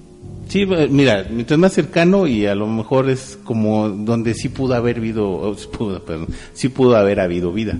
[0.48, 4.76] Sí, eh, mira, mientras más cercano y a lo mejor es como donde sí pudo
[4.76, 7.78] haber habido, oh, sí pudo, perdón, sí pudo haber habido vida.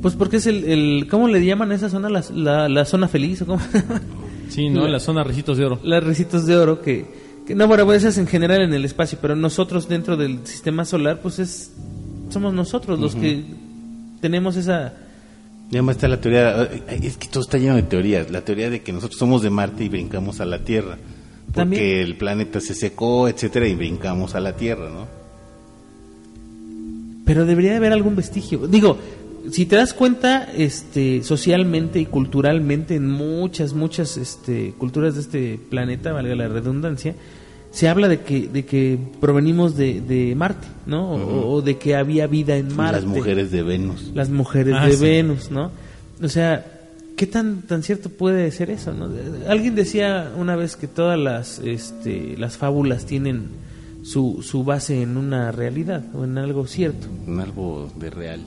[0.00, 2.08] Pues porque es el, el ¿cómo le llaman a esa zona?
[2.08, 3.60] La, la, la zona feliz, ¿o cómo?
[4.52, 4.86] Sí, ¿no?
[4.86, 5.80] La zona Recitos de Oro.
[5.82, 7.06] Las recitos de oro que,
[7.46, 10.84] que no, bueno, pues es en general en el espacio, pero nosotros dentro del sistema
[10.84, 11.72] solar, pues es,
[12.28, 13.44] somos nosotros los que
[14.20, 14.92] tenemos esa...
[15.70, 18.82] Y además está la teoría, es que todo está lleno de teorías, la teoría de
[18.82, 20.98] que nosotros somos de Marte y brincamos a la Tierra,
[21.46, 21.82] porque También.
[21.82, 25.08] el planeta se secó, etcétera, y brincamos a la Tierra, ¿no?
[27.24, 28.66] Pero debería de haber algún vestigio.
[28.66, 28.98] Digo,
[29.50, 35.60] si te das cuenta, este, socialmente y culturalmente en muchas, muchas, este, culturas de este
[35.70, 37.14] planeta, valga la redundancia,
[37.70, 41.12] se habla de que, de que provenimos de, de Marte, ¿no?
[41.12, 43.00] O- o, de que había vida en Marte.
[43.00, 44.10] Las mujeres de Venus.
[44.14, 45.02] Las mujeres Ah, de sí.
[45.02, 45.70] Venus, ¿no?
[46.22, 46.64] O sea,
[47.16, 49.08] ¿qué tan, tan cierto puede ser eso, no?
[49.48, 53.46] Alguien decía una vez que todas las, este, las fábulas tienen
[54.04, 57.06] su, su base en una realidad o en algo cierto.
[57.26, 58.40] en algo de real.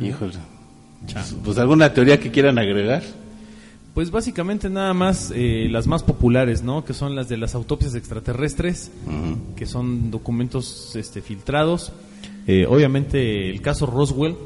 [0.00, 0.34] Híjole.
[1.12, 3.02] Pues, pues, alguna teoría que quieran agregar.
[3.94, 6.84] Pues básicamente nada más eh, las más populares, ¿no?
[6.84, 9.54] Que son las de las autopsias extraterrestres, Ujú.
[9.56, 11.92] que son documentos este, filtrados.
[12.46, 14.36] Eh, obviamente el caso Roswell,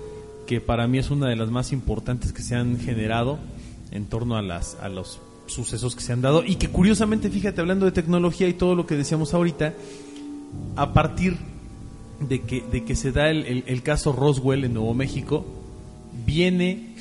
[0.47, 3.39] que para mí es una de las más importantes que se han generado
[3.91, 7.61] en torno a las a los sucesos que se han dado y que curiosamente, fíjate,
[7.61, 9.75] hablando de tecnología y todo lo que decíamos ahorita,
[10.77, 11.37] a partir
[12.29, 15.45] de que, de que se da el, el- el caso Roswell en Nuevo México,
[16.27, 16.95] viene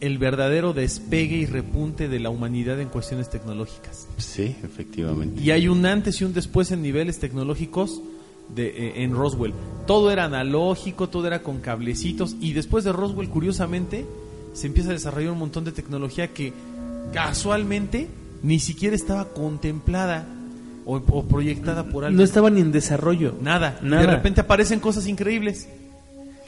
[0.00, 4.06] el verdadero despegue y repunte de la humanidad en cuestiones tecnológicas.
[4.16, 5.40] Sí, efectivamente.
[5.42, 8.00] Y hay un antes y un después en niveles tecnológicos
[8.54, 9.52] de, eh, en Roswell.
[9.86, 12.34] Todo era analógico, todo era con cablecitos.
[12.40, 14.06] Y después de Roswell, curiosamente,
[14.54, 16.52] se empieza a desarrollar un montón de tecnología que
[17.12, 18.08] casualmente
[18.42, 20.26] ni siquiera estaba contemplada
[20.84, 22.16] o, o proyectada por alguien.
[22.18, 23.34] No estaba ni en desarrollo.
[23.40, 23.78] Nada.
[23.82, 24.02] Nada.
[24.02, 25.68] De repente aparecen cosas increíbles.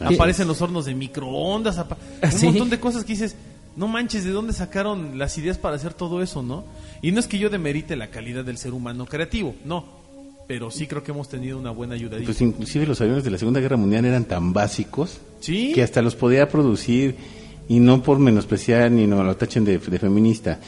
[0.01, 1.87] Aparecen los hornos de microondas, Ah,
[2.25, 2.47] un sí.
[2.47, 3.37] montón de cosas que dices,
[3.77, 6.65] no manches, ¿de dónde sacaron las ideas para hacer todo eso, no?
[7.03, 9.85] Y no es que yo demerite la calidad del ser humano creativo, no.
[10.49, 12.27] Pero sí creo que hemos tenido una buena ayudadita.
[12.27, 16.03] Pues inclusive los aviones de la Segunda Guerra Mundial eran tan básicos sí, que hasta
[16.03, 17.15] los podía producir
[17.69, 20.59] y no por menospreciar ni no lo tachen de, de feminista,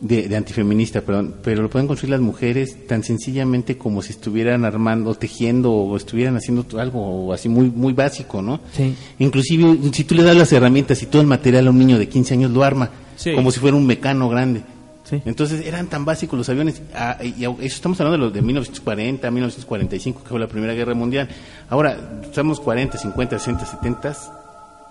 [0.00, 4.64] de, de antifeminista, perdón, pero lo pueden construir las mujeres tan sencillamente como si estuvieran
[4.64, 8.60] armando, tejiendo o estuvieran haciendo algo así muy muy básico, ¿no?
[8.72, 8.94] Sí.
[9.18, 12.08] Inclusive si tú le das las herramientas y todo el material a un niño de
[12.08, 13.34] 15 años lo arma, Sí.
[13.34, 14.62] como si fuera un mecano grande.
[15.04, 15.20] Sí.
[15.26, 19.30] Entonces eran tan básicos los aviones, ah, y eso estamos hablando de los de 1940,
[19.30, 21.28] 1945, que fue la Primera Guerra Mundial.
[21.68, 24.16] Ahora, estamos 40, 50, 60, 70,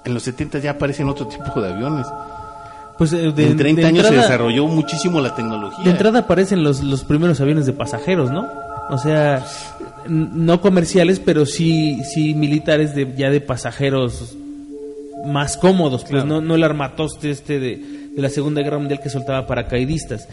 [0.05, 2.05] en los 70 ya aparecen otro tipo de aviones.
[2.99, 5.83] Pues eh, de, en 30 de años se entrada- desarrolló muchísimo la tecnología.
[5.83, 8.47] De entrada aparecen los, los primeros aviones de pasajeros, ¿no?
[8.91, 9.43] O sea,
[10.07, 14.35] no comerciales, pero sí, sí militares de, ya de pasajeros
[15.25, 16.27] más cómodos, pues Claro.
[16.27, 17.77] no, no el armatoste este de,
[18.15, 20.27] de la Segunda Guerra Mundial que soltaba paracaidistas.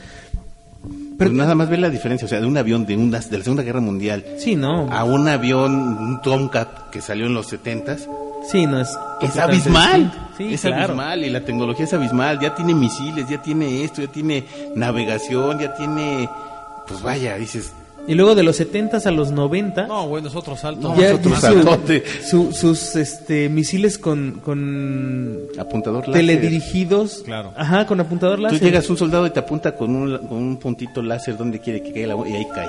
[1.19, 3.45] Pero nada más ver la diferencia, o sea, de un avión de, una, de la
[3.45, 4.91] Segunda Guerra Mundial Sí, no.
[4.93, 7.97] a un avión, un Tomcat que salió en los 70
[8.51, 8.89] Sí, no es.
[9.23, 10.13] Es abismal.
[10.37, 10.85] Sí, es claro.
[10.85, 14.45] abismal y la tecnología es abismal, ya tiene misiles, ya tiene esto, ya tiene
[14.75, 16.29] navegación, ya tiene,
[16.87, 17.73] pues vaya, dices,
[18.07, 20.91] Y luego de los 70 a los 90 no, bueno, es otro salto.
[20.91, 22.05] No, ya, es otro saltote.
[22.23, 26.15] su- sus este, misiles con, con apuntador láser.
[26.27, 27.23] teledirigidos.
[27.25, 27.53] Claro.
[27.57, 28.61] Ajá, con apuntador Tú láser.
[28.61, 31.93] llegas un soldado y te apunta con un, con un puntito láser donde quiere que
[31.93, 32.69] caiga la bomba y ahí cae.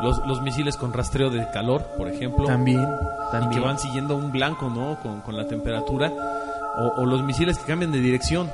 [0.00, 2.44] Los, los misiles con rastreo de calor, por ejemplo.
[2.44, 3.50] También, Y también.
[3.50, 4.98] que van siguiendo un blanco, ¿no?
[5.02, 6.12] Con, con la temperatura.
[6.78, 8.48] O, o los misiles que cambian de dirección.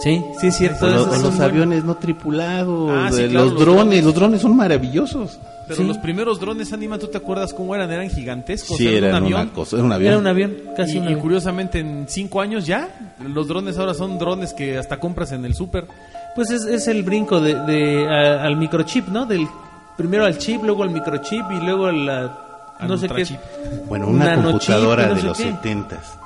[0.00, 0.86] Sí, sí es cierto.
[0.86, 1.38] O, lo- los buenos.
[1.40, 4.04] aviones no tripulados, Ah, sí, eh, claro, los, los drones, drones.
[4.04, 5.38] los drones son maravillosos.
[5.68, 5.84] Pero Sí.
[5.86, 7.90] los primeros drones, Anima, ¿tú te acuerdas cómo eran?
[7.90, 8.76] Eran gigantescos.
[8.76, 9.54] Sí, eran era un una avión.
[9.54, 10.10] cosa, era un avión.
[10.10, 13.94] Era un avión, casi y, un y curiosamente en cinco años ya, los drones ahora
[13.94, 15.86] son drones que hasta compras en el súper.
[16.34, 19.24] Pues es, es el brinco de, de, a- al microchip, ¿no?
[19.24, 19.46] Del
[19.96, 22.38] primero al chip, luego al microchip y luego a la
[22.78, 23.26] Al no sé qué.
[23.88, 26.18] Bueno, una computadora no de los setentas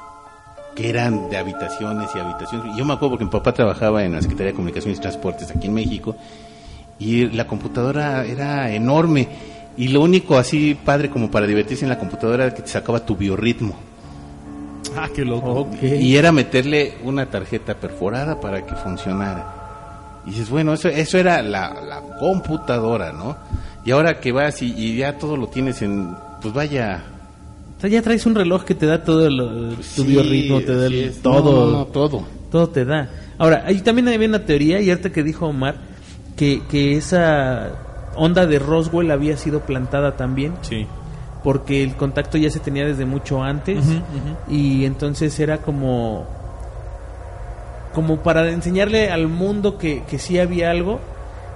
[0.75, 2.77] que eran de habitaciones y habitaciones.
[2.77, 5.67] Yo me acuerdo porque mi papá trabajaba en la Secretaría de Comunicaciones y Transportes aquí
[5.67, 6.15] en México
[7.01, 9.29] y la computadora era enorme
[9.77, 13.05] y lo único así padre como para divertirse en la computadora era que te sacaba
[13.05, 13.75] tu biorritmo
[14.97, 15.51] Ah, qué loco.
[15.53, 15.83] Ok.
[15.83, 19.58] y era meterle una tarjeta perforada para que funcionara.
[20.29, 23.37] Y dices, bueno, eso, eso era la, la computadora, ¿no?
[23.85, 27.03] Y ahora que vas y, y ya todo lo tienes en, pues vaya,
[27.79, 30.77] O sea, ya traes un reloj que te da todo el, tu Sí, biorritmo, te
[30.77, 31.23] da el- es.
[31.23, 31.43] todo.
[31.67, 32.25] No, no, no, todo.
[32.51, 33.09] Todo te da.
[33.39, 35.77] Ahora, ahí también había una teoría, y ahorita que dijo Omar,
[36.37, 37.69] que, que esa
[38.17, 40.87] onda de Roswell había sido plantada también, Sí.
[41.45, 43.85] porque el contacto ya se tenía desde mucho antes,
[44.51, 46.27] y entonces era como
[47.95, 51.01] como para enseñarle al mundo que, que sí había algo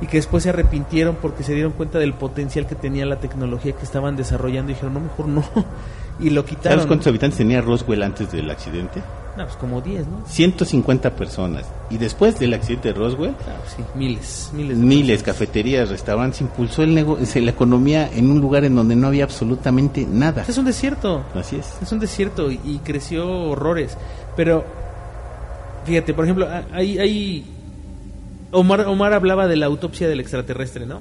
[0.01, 3.73] y que después se arrepintieron porque se dieron cuenta del potencial que tenía la tecnología
[3.73, 5.45] que estaban desarrollando y dijeron, no, mejor no,
[6.21, 6.79] y lo quitaron.
[6.79, 9.01] ¿Sabes cuántos habitantes tenía Roswell antes del accidente?
[9.37, 10.27] No, pues como 10, ¿no?
[10.27, 11.65] 150 personas.
[11.89, 14.79] Y después del accidente de Roswell, Ah, pues sí, miles, miles.
[14.79, 19.07] de miles, cafeterías, restaurantes, impulsó el nego- la economía en un lugar en donde no
[19.07, 20.45] había absolutamente nada.
[20.47, 21.23] Es un desierto.
[21.35, 21.79] Así es.
[21.81, 23.97] Es un desierto y, y creció horrores.
[24.37, 24.67] Pero,
[25.85, 26.99] fíjate, por ejemplo, a- hay...
[26.99, 27.45] hay
[28.55, 31.01] Omar, Omar hablaba de la autopsia del extraterrestre, ¿no?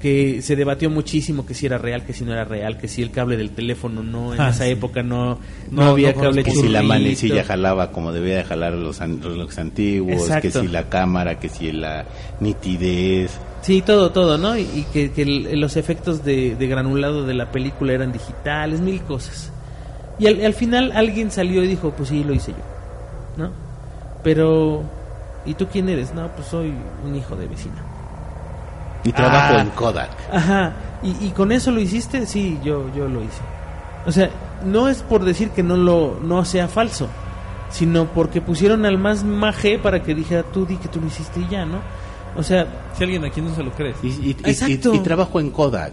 [0.00, 3.02] Que se debatió muchísimo que si era real, que si no era real, que si
[3.02, 4.70] el cable del teléfono no, en Ah, esa sí.
[4.70, 5.38] época no,
[5.70, 9.00] no, No, había no cable Que si la manecilla jalaba como debía de jalar los,
[9.00, 10.42] an- los antiguos, Exacto.
[10.42, 12.04] que si la cámara, que si la
[12.40, 13.30] nitidez.
[13.62, 14.58] Sí, todo, todo, ¿no?
[14.58, 18.80] Y, y que, que el- los efectos de, de granulado de la película eran digitales,
[18.80, 19.52] mil cosas.
[20.18, 22.56] Y al, al final alguien salió y dijo, pues sí, lo hice yo,
[23.36, 23.50] ¿no?
[24.22, 24.82] Pero,
[25.44, 26.14] ¿y tú quién eres?
[26.14, 26.72] No, pues soy
[27.04, 27.82] un hijo de vecina.
[29.04, 29.60] Y trabajo Ah.
[29.60, 30.10] en Kodak.
[30.32, 30.72] Ajá,
[31.02, 32.24] ¿Y, y con eso lo hiciste?
[32.26, 33.40] Sí, yo, yo lo hice.
[34.06, 34.30] O sea,
[34.64, 37.08] no es por decir que no, lo, no sea falso,
[37.70, 41.40] sino porque pusieron al más maje para que dijera, tú di que tú lo hiciste
[41.40, 41.78] y ya, ¿no?
[42.36, 42.66] O sea,
[42.96, 43.94] Si alguien aquí no se lo cree.
[44.02, 44.94] Y, y- y- Exacto.
[44.94, 45.92] y- y trabajo en Kodak.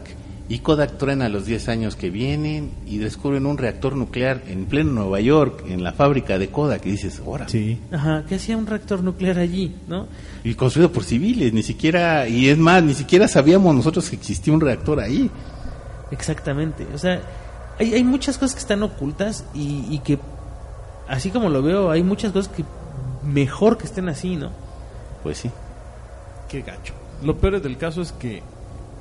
[0.50, 4.66] Y Kodak truena a los 10 años que vienen y descubren un reactor nuclear en
[4.66, 6.88] pleno Nueva York, en la fábrica de Kodak.
[6.88, 7.48] Y dices, ahora.
[7.48, 7.80] Sí.
[7.92, 10.08] ajá, ¿qué hacía un reactor nuclear allí, no?
[10.44, 14.52] Y construido por civiles, ni siquiera, y es más, ni siquiera sabíamos nosotros que existía
[14.52, 15.30] un reactor ahí.
[16.10, 16.88] Exactamente.
[16.96, 17.22] O sea,
[17.78, 20.18] hay, hay muchas cosas que están ocultas y, y que,
[21.08, 22.66] así como lo veo, hay muchas cosas que
[23.24, 24.50] mejor que estén así, ¿no?
[25.22, 25.52] Pues sí.
[26.50, 26.96] Qué gacho.
[27.24, 28.42] Lo peor del caso es que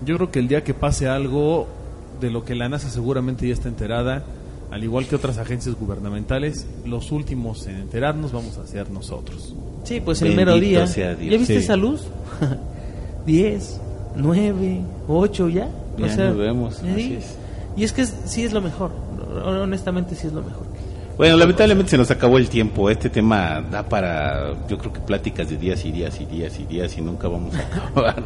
[0.05, 1.67] yo creo que el día que pase algo
[2.21, 4.25] de lo que la NASA seguramente ya está enterada,
[4.71, 9.55] al igual que otras agencias gubernamentales, los últimos en enterarnos vamos a ser nosotros.
[9.85, 10.87] Sí, pues el Bendito mero día.
[10.87, 11.33] sea Dios.
[11.33, 11.65] ¿Ya viste Sí.
[11.65, 12.03] esa luz?
[13.27, 13.81] 10,
[14.17, 15.69] 9, 8 ya.
[15.99, 16.89] Ya nos vemos, ¿sí?
[16.89, 17.37] así es.
[17.77, 18.91] Y es que es- sí es lo mejor.
[19.45, 20.67] Honestamente sí es lo mejor.
[21.19, 22.89] Bueno, lamentablemente se nos acabó el tiempo.
[22.89, 26.65] Este tema da para, yo creo que pláticas de días y días y días y
[26.65, 28.23] días y nunca vamos a acabar.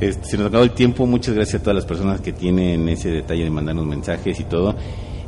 [0.00, 1.04] Este, se nos acabó el tiempo.
[1.04, 4.74] Muchas gracias a todas las personas que tienen ese detalle de mandarnos mensajes y todo.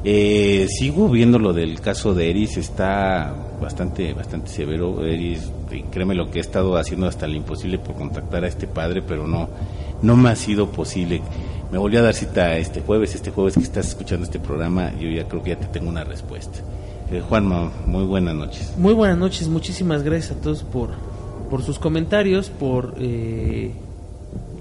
[0.03, 5.05] Eh, sigo viendo lo del caso de Eris, está bastante, bastante severo.
[5.05, 5.53] Eris,
[5.91, 9.27] créeme lo que he estado haciendo hasta lo imposible por contactar a este padre, pero
[9.27, 9.51] no,
[10.01, 11.21] no me ha sido posible.
[11.71, 15.11] Me volví a dar cita este jueves, este jueves que estás escuchando este programa, yo
[15.11, 16.61] ya creo que ya te tengo una respuesta.
[17.11, 18.75] Eh, Juanma, muy buenas noches.
[18.79, 20.91] Muy buenas noches, muchísimas gracias a todos por,
[21.51, 23.73] por sus comentarios, por eh,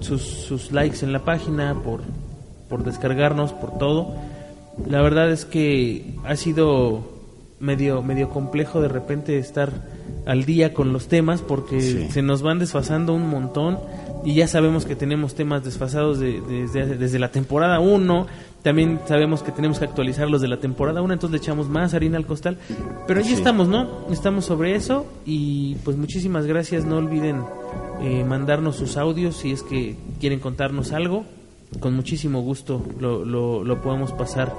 [0.00, 2.02] sus, sus likes en la página, por,
[2.68, 4.14] por descargarnos, por todo.
[4.86, 7.12] La verdad es que ha sido
[7.60, 9.70] medio, medio complejo de repente estar
[10.26, 12.08] al día con los temas porque Sí.
[12.10, 13.78] se nos van desfasando un montón
[14.24, 18.26] y ya sabemos que tenemos temas desfasados de- desde, desde la temporada 1.
[18.62, 21.92] También sabemos que tenemos que actualizar los de la temporada 1, entonces le echamos más
[21.92, 22.56] harina al costal.
[23.06, 23.34] Pero ahí Sí.
[23.34, 24.06] estamos, ¿no?
[24.10, 26.84] Estamos sobre eso y pues muchísimas gracias.
[26.86, 27.42] No olviden
[28.00, 31.24] eh, mandarnos sus audios si es que quieren contarnos algo.
[31.80, 34.52] Con muchísimo gusto lo, lo, lo podemos pasar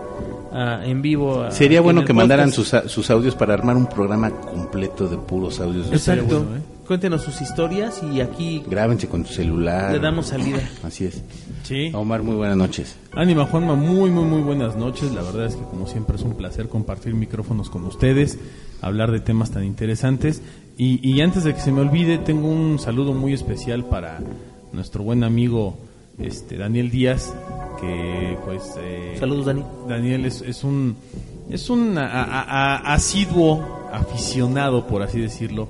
[0.83, 1.41] en vivo.
[1.43, 5.07] a- Sería en bueno que mandaran sus, a- sus audios para armar un programa completo
[5.07, 5.87] de puros audios.
[5.91, 6.43] Exacto.
[6.43, 6.61] bueno, ¿eh?
[6.87, 9.91] Cuéntenos sus historias y aquí Grábense con tu celular.
[9.91, 10.59] le damos salida.
[10.83, 11.21] Así es.
[11.63, 11.91] Sí.
[11.93, 12.95] Omar, muy buenas noches.
[13.13, 15.11] Ánima Juanma, muy muy muy buenas noches.
[15.13, 18.37] La verdad es que como siempre es un placer compartir micrófonos con ustedes,
[18.81, 20.41] hablar de temas tan interesantes.
[20.77, 24.19] Y, y antes de que se me olvide, tengo un saludo muy especial para
[24.73, 25.77] nuestro buen amigo
[26.19, 27.33] este Daniel Díaz,
[27.81, 29.63] que pues eh, Saludos, Dani.
[29.87, 30.95] Daniel es, es un
[31.49, 32.41] es un a- a-
[32.75, 35.67] a- asiduo aficionado, por así decirlo,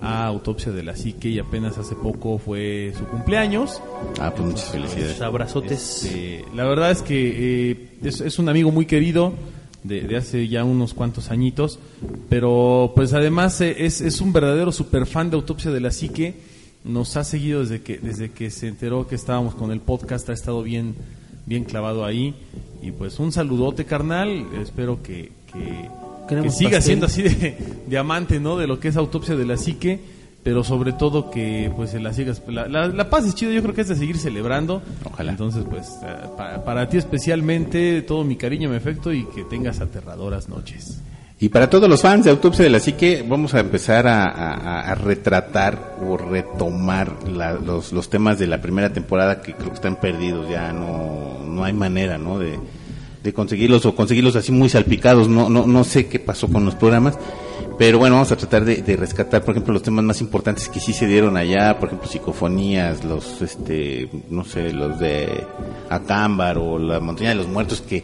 [0.00, 3.80] a Autopsia de la Psique y apenas hace poco fue su cumpleaños.
[4.20, 5.20] Ah, pues muchas felicidades.
[5.20, 6.04] Abrazotes.
[6.04, 9.32] Este, la verdad es que eh, es, es un amigo muy querido
[9.82, 11.78] de, de hace ya unos cuantos añitos,
[12.28, 16.34] pero pues además eh, es, es un verdadero superfan de Autopsia de la Psique.
[16.84, 20.32] Nos ha seguido desde que desde que se enteró que estábamos con el podcast, ha
[20.32, 20.94] estado bien
[21.44, 22.34] bien clavado ahí
[22.82, 24.46] y pues un saludote carnal.
[24.60, 25.88] Espero que que,
[26.28, 26.82] que siga pastel.
[26.82, 27.56] siendo así de,
[27.86, 28.56] de amante, ¿no?
[28.56, 32.40] De lo que es Autopsia de la Psique pero sobre todo que pues la sigas
[32.46, 35.32] la, la, la paz es chido yo creo que es de seguir celebrando Ojalá.
[35.32, 39.80] entonces pues eh, para, para ti especialmente todo mi cariño mi afecto y que tengas
[39.80, 41.00] aterradoras noches
[41.40, 44.90] Y para todos los fans de Autopsia de la Psique, vamos a empezar a, a-
[44.90, 49.74] a retratar o retomar la- los, los temas de la primera temporada que creo que
[49.74, 52.38] están perdidos, ya no, no hay manera, ¿no?
[52.38, 52.58] De,
[53.22, 56.74] de conseguirlos o conseguirlos así muy salpicados, no, no, no sé qué pasó con los
[56.74, 57.18] programas,
[57.78, 60.80] pero bueno, vamos a tratar de, de rescatar, por ejemplo, los temas más importantes que
[60.80, 65.44] sí se dieron allá, por ejemplo, psicofonías, los, este, no sé, los de
[65.88, 68.02] Acámbar o la Montaña de los Muertos, que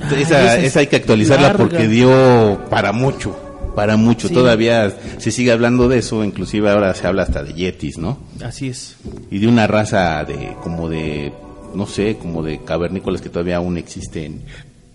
[0.00, 1.58] Ay, esa, esa es esa hay que actualizarla larga.
[1.64, 3.34] porque dio para mucho,
[3.74, 4.28] para mucho.
[4.28, 4.34] Sí.
[4.34, 8.18] Todavía se sigue hablando de eso, inclusive ahora se habla hasta de yetis, ¿no?
[8.44, 8.96] Así es.
[9.30, 11.32] Y de una raza de, como de,
[11.74, 14.42] no sé, como de cavernícolas que todavía aún existen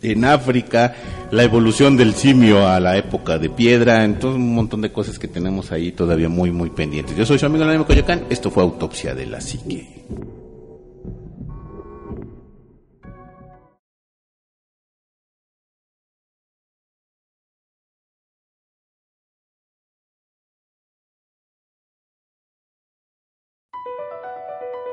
[0.01, 0.95] en África,
[1.31, 5.27] la evolución del simio a la época de piedra, entonces un montón de cosas que
[5.27, 7.15] tenemos ahí todavía muy, muy pendientes.
[7.17, 10.05] Yo soy su amigo Anónimo Coyoacán, esto fue Autopsia de la Psique.